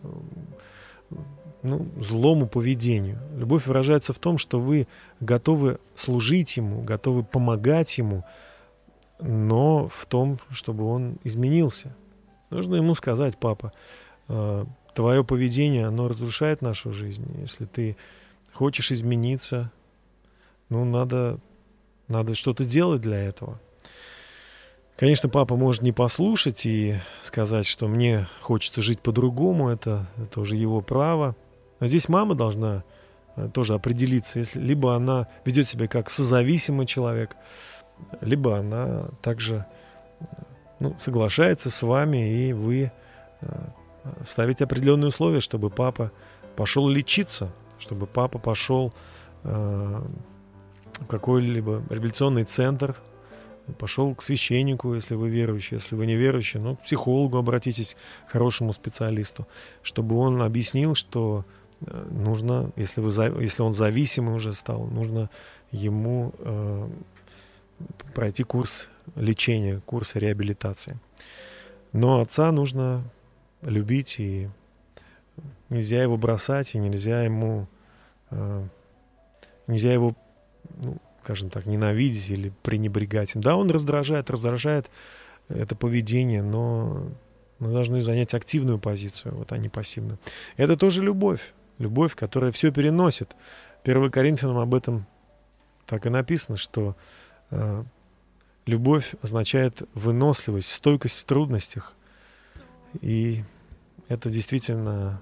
[1.09, 1.15] э,
[1.63, 3.19] ну, злому поведению.
[3.35, 4.87] Любовь выражается в том, что вы
[5.19, 8.23] готовы служить ему, готовы помогать ему,
[9.21, 11.95] но в том, чтобы он изменился.
[12.49, 13.71] Нужно ему сказать, папа,
[14.27, 17.25] э, твое поведение, оно разрушает нашу жизнь.
[17.39, 17.95] Если ты
[18.51, 19.71] хочешь измениться,
[20.69, 21.39] ну, надо,
[22.07, 23.59] надо что-то делать для этого.
[24.97, 30.55] Конечно, папа может не послушать и сказать, что мне хочется жить по-другому, это, это уже
[30.55, 31.35] его право.
[31.79, 32.83] Но здесь мама должна
[33.35, 37.35] э, тоже определиться, если либо она ведет себя как созависимый человек,
[38.21, 39.65] либо она также
[40.81, 42.91] ну, соглашается с вами, и вы
[43.41, 43.47] э,
[44.27, 46.11] ставите определенные условия, чтобы папа
[46.55, 48.93] пошел лечиться, чтобы папа пошел
[49.43, 50.01] э,
[50.99, 52.95] в какой-либо революционный центр,
[53.77, 57.95] пошел к священнику, если вы верующий, если вы не верующий, ну, к психологу обратитесь,
[58.27, 59.47] к хорошему специалисту,
[59.83, 61.45] чтобы он объяснил, что
[61.81, 65.29] э, нужно, если, вы, если он зависимый уже стал, нужно
[65.71, 66.33] ему
[68.13, 70.99] пройти курс лечения, курс реабилитации.
[71.93, 73.03] Но отца нужно
[73.61, 74.49] любить, и
[75.69, 77.67] нельзя его бросать, и нельзя ему,
[78.29, 78.63] э,
[79.67, 80.15] нельзя его,
[80.77, 83.31] ну, скажем так, ненавидеть или пренебрегать.
[83.35, 84.89] Да, он раздражает, раздражает
[85.49, 87.07] это поведение, но
[87.59, 90.17] мы должны занять активную позицию, вот, а не пассивную.
[90.57, 91.53] Это тоже любовь.
[91.77, 93.35] Любовь, которая все переносит.
[93.83, 95.07] 1 Коринфянам об этом
[95.85, 96.95] так и написано, что
[98.65, 101.93] любовь означает выносливость, стойкость в трудностях.
[103.01, 103.43] И
[104.07, 105.21] это действительно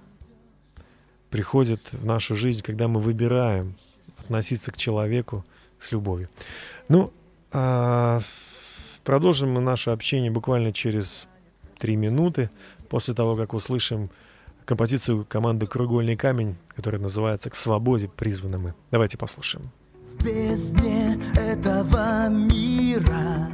[1.30, 3.76] приходит в нашу жизнь, когда мы выбираем
[4.20, 5.46] относиться к человеку
[5.80, 6.30] с любовью.
[6.88, 7.14] Ну,
[7.52, 8.22] а
[9.04, 11.28] продолжим мы наше общение буквально через
[11.78, 12.50] три минуты
[12.90, 14.10] после того, как услышим
[14.66, 18.74] композицию команды «Кругольный камень», которая называется «К свободе призваны мы».
[18.92, 19.72] Давайте послушаем.
[20.24, 23.48] Бездне этого мира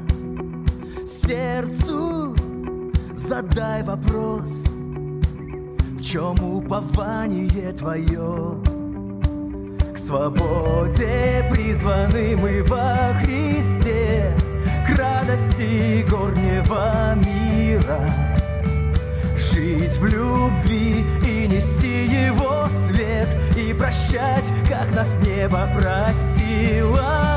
[1.06, 2.36] Сердцу
[3.16, 4.66] задай вопрос
[5.92, 8.64] В чем упование твое?
[9.94, 14.36] К свободе призваны мы во Христе
[14.88, 18.00] К радости горнего мира
[19.38, 27.35] Жить в любви и нести его свет И прощать, как нас небо простило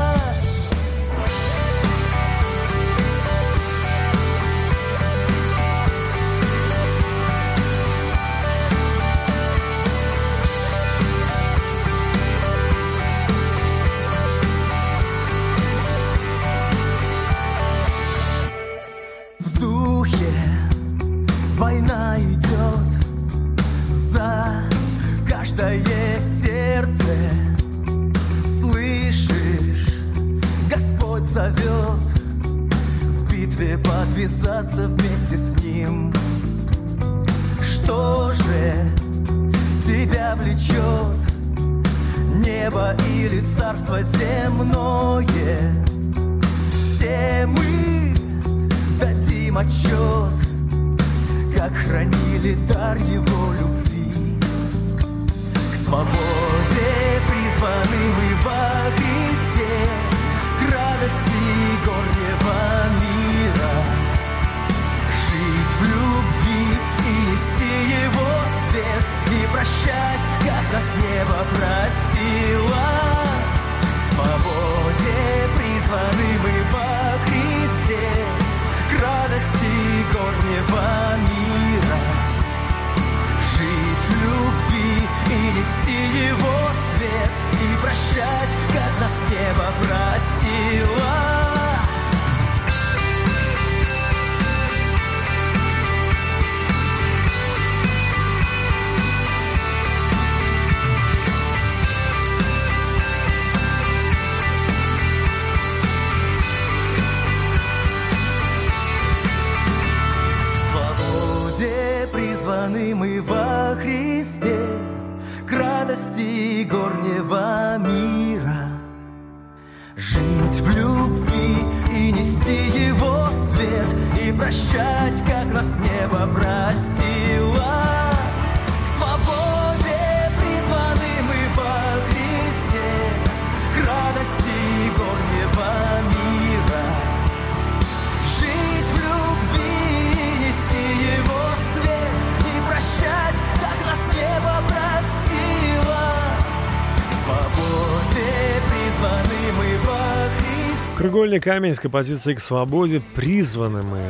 [151.39, 154.03] Краеугольный камень с композицией «К свободе» призваны мы.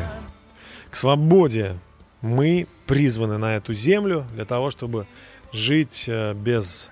[0.89, 1.77] К свободе
[2.21, 5.05] мы призваны на эту землю для того, чтобы
[5.53, 6.89] жить э, без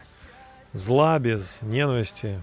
[0.73, 2.41] зла, без ненависти,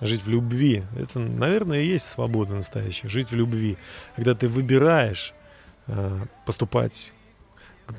[0.00, 0.82] жить в любви.
[0.98, 3.08] Это, наверное, и есть свобода настоящая.
[3.08, 3.76] Жить в любви.
[4.16, 5.32] Когда ты выбираешь
[5.86, 7.14] э, поступать
[7.86, 7.94] к-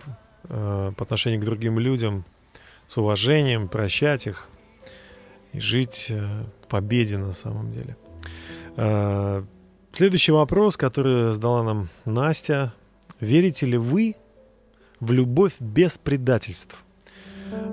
[0.50, 2.26] э, по отношению к другим людям
[2.88, 4.48] с уважением, прощать их
[5.54, 7.96] и жить э, в победе на самом деле.
[8.78, 9.44] Э,
[9.96, 12.74] Следующий вопрос, который задала нам Настя.
[13.22, 14.16] Верите ли вы
[15.00, 16.84] в любовь без предательств?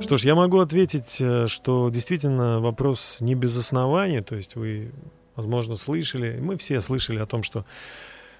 [0.01, 4.23] Что ж, я могу ответить, э, что действительно вопрос не без основания.
[4.23, 4.93] То есть вы,
[5.35, 7.65] возможно, слышали, мы все слышали о том, что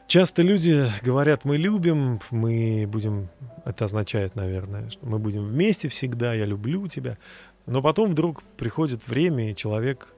[0.09, 3.29] Часто люди говорят, мы любим, мы будем,
[3.65, 7.17] это означает, наверное, что мы будем вместе всегда, я люблю тебя.
[7.67, 10.09] Но потом вдруг приходит время, и человек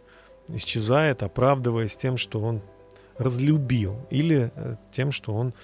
[0.48, 2.62] исчезает, оправдываясь тем, что он
[3.18, 5.54] разлюбил, или э, тем, что он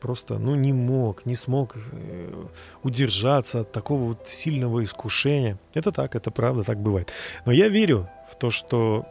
[0.00, 2.44] просто ну, не мог, не смог э,
[2.82, 5.58] удержаться от такого вот сильного искушения.
[5.72, 7.10] Это так, это правда, так бывает.
[7.46, 9.06] Но я верю в то, что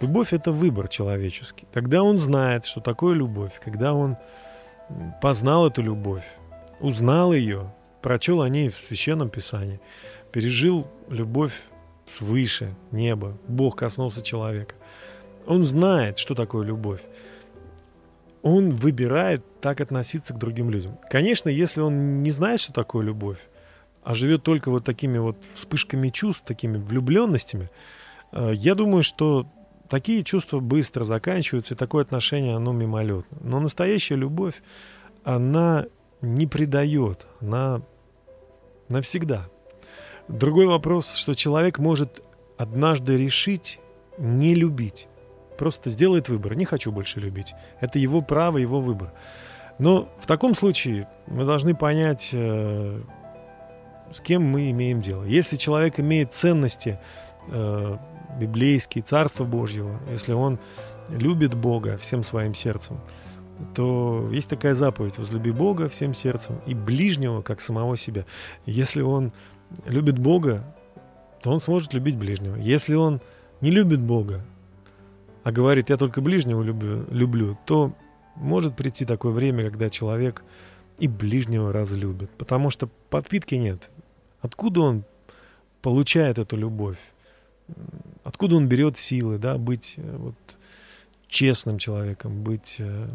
[0.00, 1.66] любовь— это выбор человеческий.
[1.72, 4.16] Когда он знает, что такое любовь, когда он
[5.20, 6.24] познал эту любовь,
[6.80, 9.80] узнал ее, прочел о ней в Священном Писании,
[10.30, 11.62] пережил любовь
[12.06, 14.74] свыше, неба, Бог коснулся человека.
[15.46, 17.00] Он знает, что такое любовь.
[18.42, 20.98] Он выбирает так относиться к другим людям.
[21.10, 23.38] Конечно, если он не знает, что такое любовь,
[24.02, 27.70] а живет только вот такими вот вспышками чувств, такими влюбленностями,
[28.32, 29.46] э, я думаю, что
[29.88, 33.38] такие чувства быстро заканчиваются, и такое отношение, оно мимолетно.
[33.40, 34.62] Но настоящая любовь,
[35.24, 35.86] она
[36.20, 37.82] не предает, она
[38.88, 39.48] навсегда.
[40.28, 42.22] Другой вопрос, что человек может
[42.56, 43.80] однажды решить
[44.18, 45.08] не любить.
[45.58, 46.56] Просто сделает выбор.
[46.56, 47.54] Не хочу больше любить.
[47.80, 49.12] Это его право, его выбор.
[49.78, 53.00] Но в таком случае мы должны понять, э,
[54.12, 55.24] с кем мы имеем дело.
[55.24, 56.98] Если человек имеет ценности
[57.48, 57.98] э,
[58.38, 60.58] библейские, Царства Божьего, если он
[61.08, 63.00] любит Бога всем своим сердцем,
[63.74, 68.24] то есть такая заповедь «возлюби Бога всем сердцем и ближнего, как самого себя».
[68.66, 69.32] Если он
[69.84, 70.64] любит Бога,
[71.42, 72.56] то он сможет любить ближнего.
[72.56, 73.20] Если он
[73.60, 74.44] не любит Бога,
[75.42, 77.94] а говорит «я только ближнего люблю», люблю то
[78.34, 80.42] может прийти такое время, когда человек
[80.98, 83.90] и ближнего разлюбит, потому что подпитки нет.
[84.40, 85.04] Откуда он
[85.82, 86.98] получает эту любовь?
[88.24, 90.34] Откуда он берет силы, да, быть э, вот
[91.28, 93.08] честным человеком, быть э,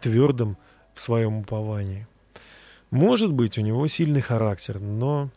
[0.00, 0.56] твердым
[0.94, 2.06] в своем уповании?
[2.90, 5.30] Может быть, у него сильный характер, но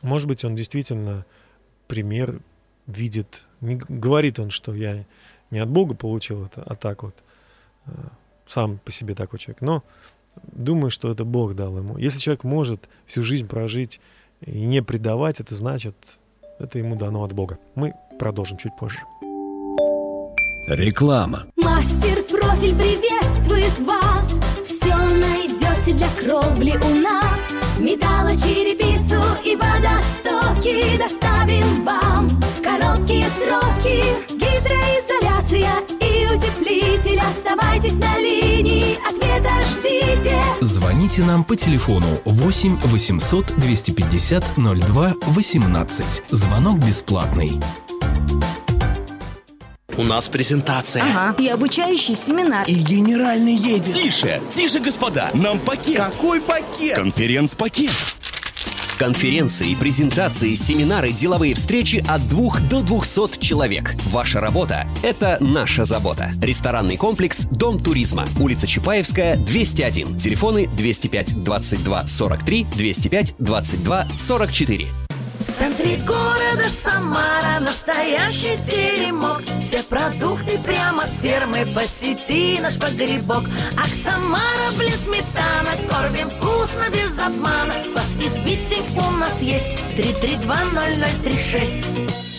[0.00, 1.26] может быть, он действительно
[1.86, 2.40] пример
[2.86, 5.04] видит, не говорит он, что я
[5.50, 7.14] не от Бога получил это, а так вот
[7.86, 7.90] э,
[8.46, 9.60] сам по себе такой человек.
[9.60, 9.84] Но
[10.52, 11.98] думаю, что это Бог дал ему.
[11.98, 14.00] Если человек может всю жизнь прожить
[14.40, 15.94] и не предавать, это значит,
[16.58, 17.58] это ему дано от Бога.
[17.74, 19.00] Мы продолжим чуть позже.
[20.68, 21.46] Реклама.
[21.56, 24.32] Мастер профиль приветствует вас.
[24.64, 27.32] Все найдете для кровли у нас.
[27.82, 34.04] Металлочерепицу и водостоки доставим вам в короткие сроки.
[34.30, 37.18] Гидроизоляция и утеплитель.
[37.18, 40.40] Оставайтесь на линии, ответа ждите.
[40.60, 46.22] Звоните нам по телефону 8 800 250 02 18.
[46.30, 47.58] Звонок бесплатный.
[49.96, 51.02] У нас презентация.
[51.02, 52.64] Ага, и обучающий семинар.
[52.66, 53.94] И генеральный едет.
[53.94, 55.30] Тише, тише, господа.
[55.34, 55.98] Нам пакет.
[55.98, 56.96] Какой пакет?
[56.96, 57.92] Конференц-пакет.
[58.98, 63.94] Конференции, презентации, семинары, деловые встречи от 2 до 200 человек.
[64.04, 66.32] Ваша работа– это наша забота.
[66.40, 68.26] Ресторанный комплекс «Дом туризма».
[68.38, 70.16] Улица Чапаевская, 201.
[70.18, 75.01] Телефоны 205 22 43 205 22 44.
[75.52, 79.42] В центре города Самара настоящий теремок.
[79.60, 83.44] Все продукты прямо с фермы Посети наш погребок.
[83.76, 87.74] Ах, Самара, блин, сметана Кормим вкусно, без обмана.
[87.94, 89.66] Вас избитик у нас есть
[89.98, 92.31] 332-0036 В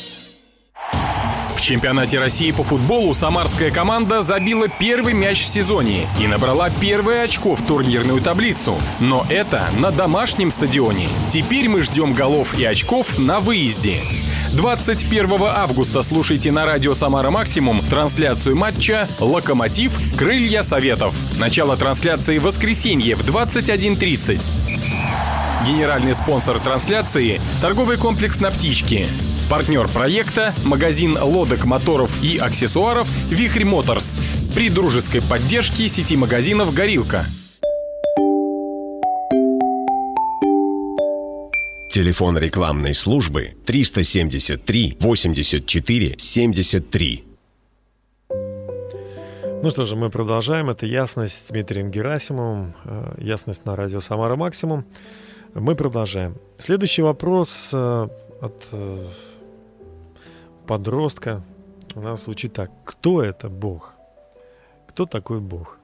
[1.63, 7.55] чемпионате России по футболу самарская команда забила первый мяч в сезоне и набрала первое очко
[7.55, 8.77] в турнирную таблицу.
[8.99, 11.07] Но это на домашнем стадионе.
[11.29, 13.99] Теперь мы ждем голов и очков на выезде.
[14.55, 19.99] 21 августа слушайте на радио «Самара Максимум» трансляцию матча «Локомотив.
[20.15, 21.15] Крылья Советов».
[21.39, 24.51] Начало трансляции в воскресенье в 21.30.
[25.65, 29.07] Генеральный спонсор трансляции– торговый комплекс «На птичке».
[29.49, 34.19] Партнер проекта– магазин лодок, моторов и аксессуаров «Вихрь Моторс».
[34.55, 37.25] При дружеской поддержке сети магазинов «Горилка».
[41.91, 47.23] Телефон рекламной службы 373 84 73.
[49.61, 50.71] Ну что же, мы продолжаем.
[50.71, 52.73] Это «Ясность» с Дмитрием Герасимовым.
[52.85, 54.85] э, «Ясность» на радио «Самара Максимум».
[55.53, 56.35] Мы продолжаем.
[56.57, 58.07] Следующий вопрос э,
[58.41, 58.97] от э,
[60.67, 61.43] подростка
[61.95, 62.71] у нас звучит так.
[62.85, 63.93] Кто это Бог?
[64.87, 65.77] Кто такой Бог?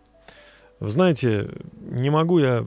[0.79, 1.49] Вы знаете,
[1.79, 2.65] не могу я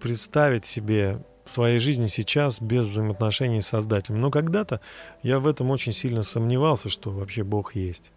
[0.00, 4.20] представить себе своей жизни сейчас без взаимоотношений с Создателем.
[4.20, 4.80] Но когда-то
[5.22, 8.12] я в этом очень сильно сомневался, что вообще Бог есть.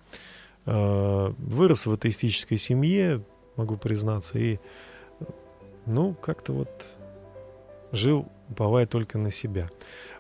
[0.66, 3.24] Э, Вырос в атеистической семье,
[3.56, 4.60] могу признаться, и,
[5.86, 6.70] ну, как-то вот
[7.92, 9.70] жил, уповая только на себя.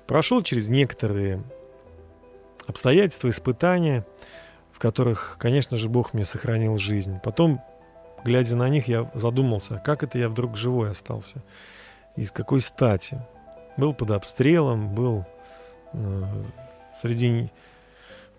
[0.08, 1.44] Прошел через некоторые
[2.68, 4.06] обстоятельства, испытания,
[4.72, 7.20] в которых, конечно же, Бог мне сохранил жизнь.
[7.24, 7.62] Потом,
[8.24, 11.44] глядя на них, я задумался, как это я вдруг живой остался,
[12.16, 13.22] и с какой стати.
[13.78, 15.26] Был под обстрелом, был
[15.94, 16.44] э,
[17.02, 17.50] среди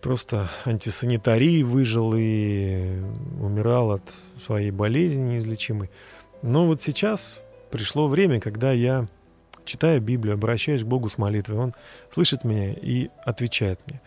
[0.02, 3.00] просто антисанитарии выжил и
[3.40, 4.02] умирал от
[4.44, 5.90] своей болезни неизлечимой.
[6.42, 9.06] Но вот сейчас пришло время, когда я
[9.64, 11.74] читаю Библию, обращаюсь к Богу с молитвой, Он
[12.12, 14.00] слышит меня и отвечает мне.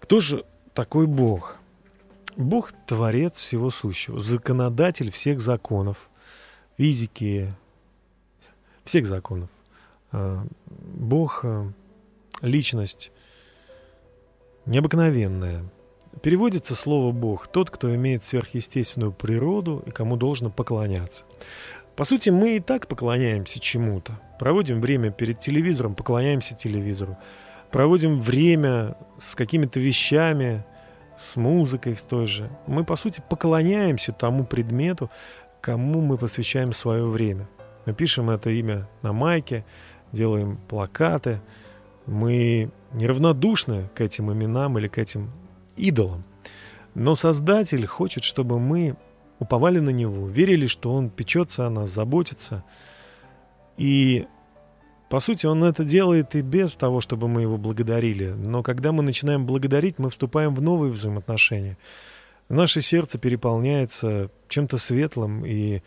[0.00, 0.44] Кто же
[0.74, 1.58] такой Бог?
[2.36, 6.08] Бог– творец всего сущего, законодатель всех законов,
[6.78, 7.52] физики,
[8.84, 9.50] всех законов.
[10.12, 11.70] А, Бог а,–
[12.40, 13.12] личность
[14.66, 15.64] необыкновенная.
[16.22, 21.24] Переводится слово «бог»– тот, кто имеет сверхъестественную природу и кому должно поклоняться.
[21.96, 24.18] По сути, мы и так поклоняемся чему-то.
[24.38, 27.18] Проводим время перед телевизором, поклоняемся телевизору.
[27.70, 30.64] Проводим время с какими-то вещами,
[31.18, 32.50] с музыкой в той же.
[32.66, 35.10] Мы, по сути, поклоняемся тому предмету,
[35.60, 37.48] кому мы посвящаем свое время.
[37.86, 39.64] Мы пишем это имя на майке,
[40.12, 41.40] делаем плакаты.
[42.06, 45.30] Мы неравнодушны к этим именам или к этим
[45.76, 46.24] идолам.
[46.94, 48.96] Но Создатель хочет, чтобы мы
[49.42, 52.64] уповали на Него, верили, что Он печется о нас, заботится.
[53.76, 54.26] И,
[55.10, 58.28] по сути, Он это делает и без того, чтобы мы Его благодарили.
[58.28, 61.76] Но когда мы начинаем благодарить, мы вступаем в новые взаимоотношения.
[62.48, 65.82] Наше сердце переполняется чем-то светлым, и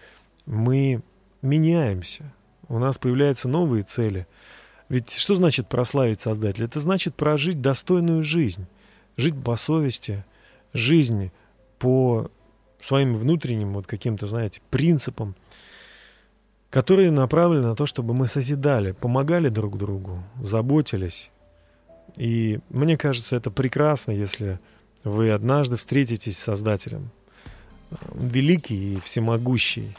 [0.45, 1.01] мы
[1.41, 2.33] меняемся.
[2.67, 4.27] У нас появляются новые цели.
[4.89, 6.65] Ведь что значит прославить Создателя?
[6.65, 8.67] Это значит прожить достойную жизнь,
[9.17, 10.25] жить по совести,
[10.73, 11.31] жизнь
[11.79, 12.29] по
[12.85, 15.35] своим внутренним вот каким-то, знаете, принципам,
[16.69, 21.31] которые направлены на то, чтобы мы созидали, помогали друг другу, заботились.
[22.15, 24.59] И мне кажется, это прекрасно, если
[25.03, 27.09] вы однажды встретитесь с Создателем.
[28.11, 29.95] Он великий и всемогущий.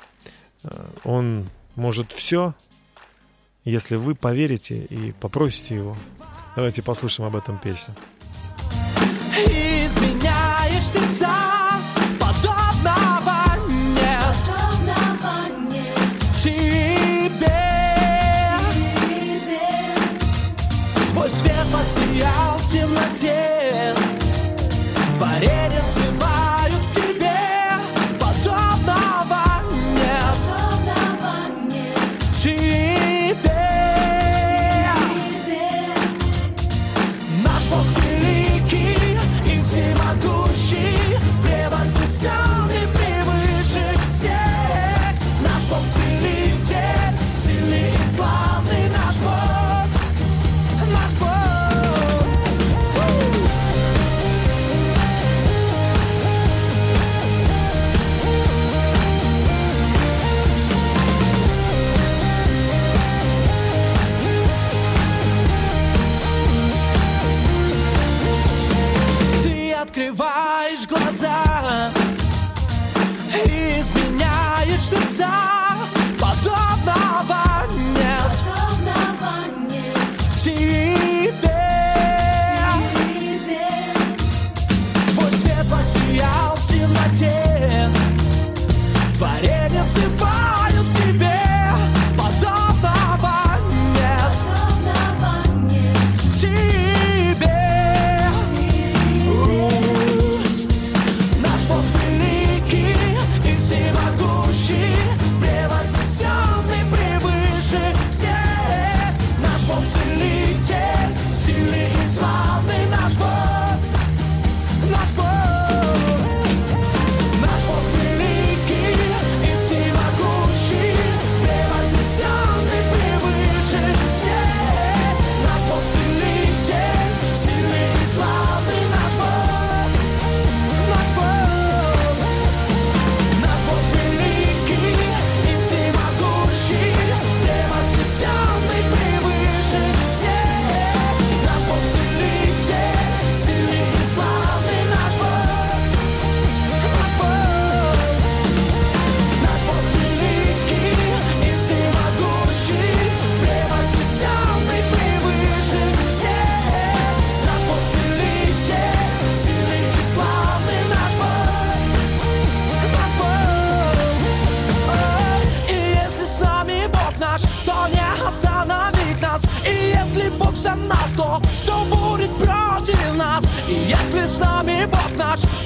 [1.04, 2.54] Он может все,
[3.64, 5.96] если вы поверите и попросите его.
[6.56, 7.94] Давайте послушаем об этом песню.
[9.46, 11.35] Изменяешь сердца,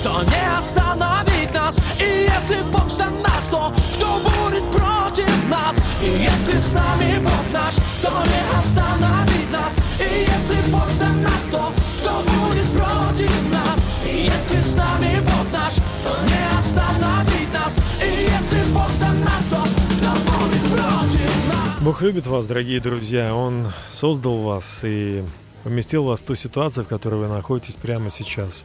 [0.02, 1.76] то не остановить нас.
[1.98, 5.76] И если Бог за нас, то кто будет против нас?
[6.02, 9.76] И если с нами Бог наш, то не остановить нас.
[9.98, 13.78] И если Бог за нас, то кто будет против нас?
[14.06, 17.78] И если с нами Бог наш, то не остановить нас.
[18.02, 21.80] И если Бог за нас, то кто будет против нас?
[21.80, 23.34] Бог любит вас, дорогие друзья.
[23.34, 25.24] Он создал вас и
[25.64, 28.64] поместил вас в ту ситуацию, в которой вы находитесь прямо сейчас.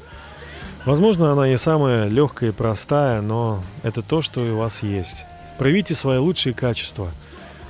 [0.85, 5.25] Возможно, она не самая легкая и простая, но это то, что у вас есть.
[5.57, 7.11] Проявите свои лучшие качества,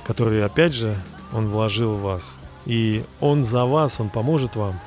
[0.06, 0.94] которые, опять же,
[1.32, 2.36] Он вложил в вас.
[2.66, 4.78] И Он за вас, Он поможет вам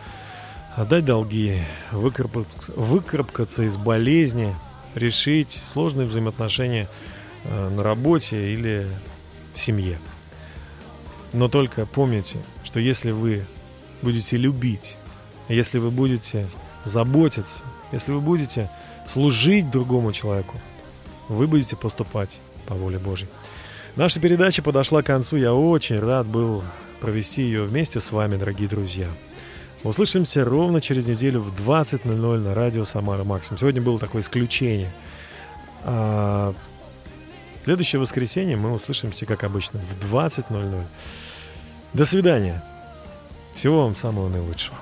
[0.75, 4.55] отдать долги, выкарабкаться, выкарабкаться из болезни,
[4.93, 6.87] решить сложные взаимоотношения
[7.45, 8.87] э, на работе или
[9.55, 9.97] в семье.
[11.33, 13.45] Но только помните, что если вы
[14.03, 14.97] будете любить,
[15.47, 16.47] если вы будете
[16.85, 18.69] заботиться, если вы будете
[19.07, 20.55] служить другому человеку,
[21.27, 23.27] вы будете поступать по воле Божьей.
[23.95, 25.37] Наша передача подошла к концу.
[25.37, 26.63] Я очень рад был
[27.01, 29.07] провести ее вместе с вами, дорогие друзья.
[29.83, 33.57] Услышимся ровно через неделю в 20.00 на радио Самара Максим.
[33.57, 34.91] Сегодня было такое исключение.
[35.83, 36.53] А
[37.63, 40.83] следующее воскресенье мы услышимся, как обычно, в 20.00.
[41.93, 42.63] До свидания.
[43.55, 44.77] Всего вам самого наилучшего.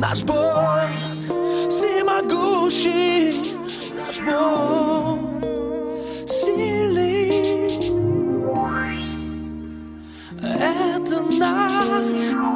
[0.00, 0.88] Наш Бог,
[1.68, 3.34] всемогущий
[3.94, 5.18] наш Бог,
[6.26, 7.30] сильный.
[10.42, 11.72] Это наш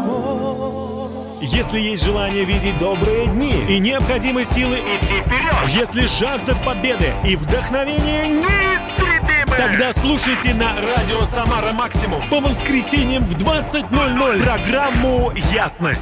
[0.06, 1.10] Бог.
[1.42, 7.36] Если есть желание видеть добрые дни и необходимы силы идти вперед, если жажда победы и
[7.36, 16.00] вдохновение неистребимы, тогда слушайте на радио Самара Максимум по воскресеньям в 20.00 программу «Ясность».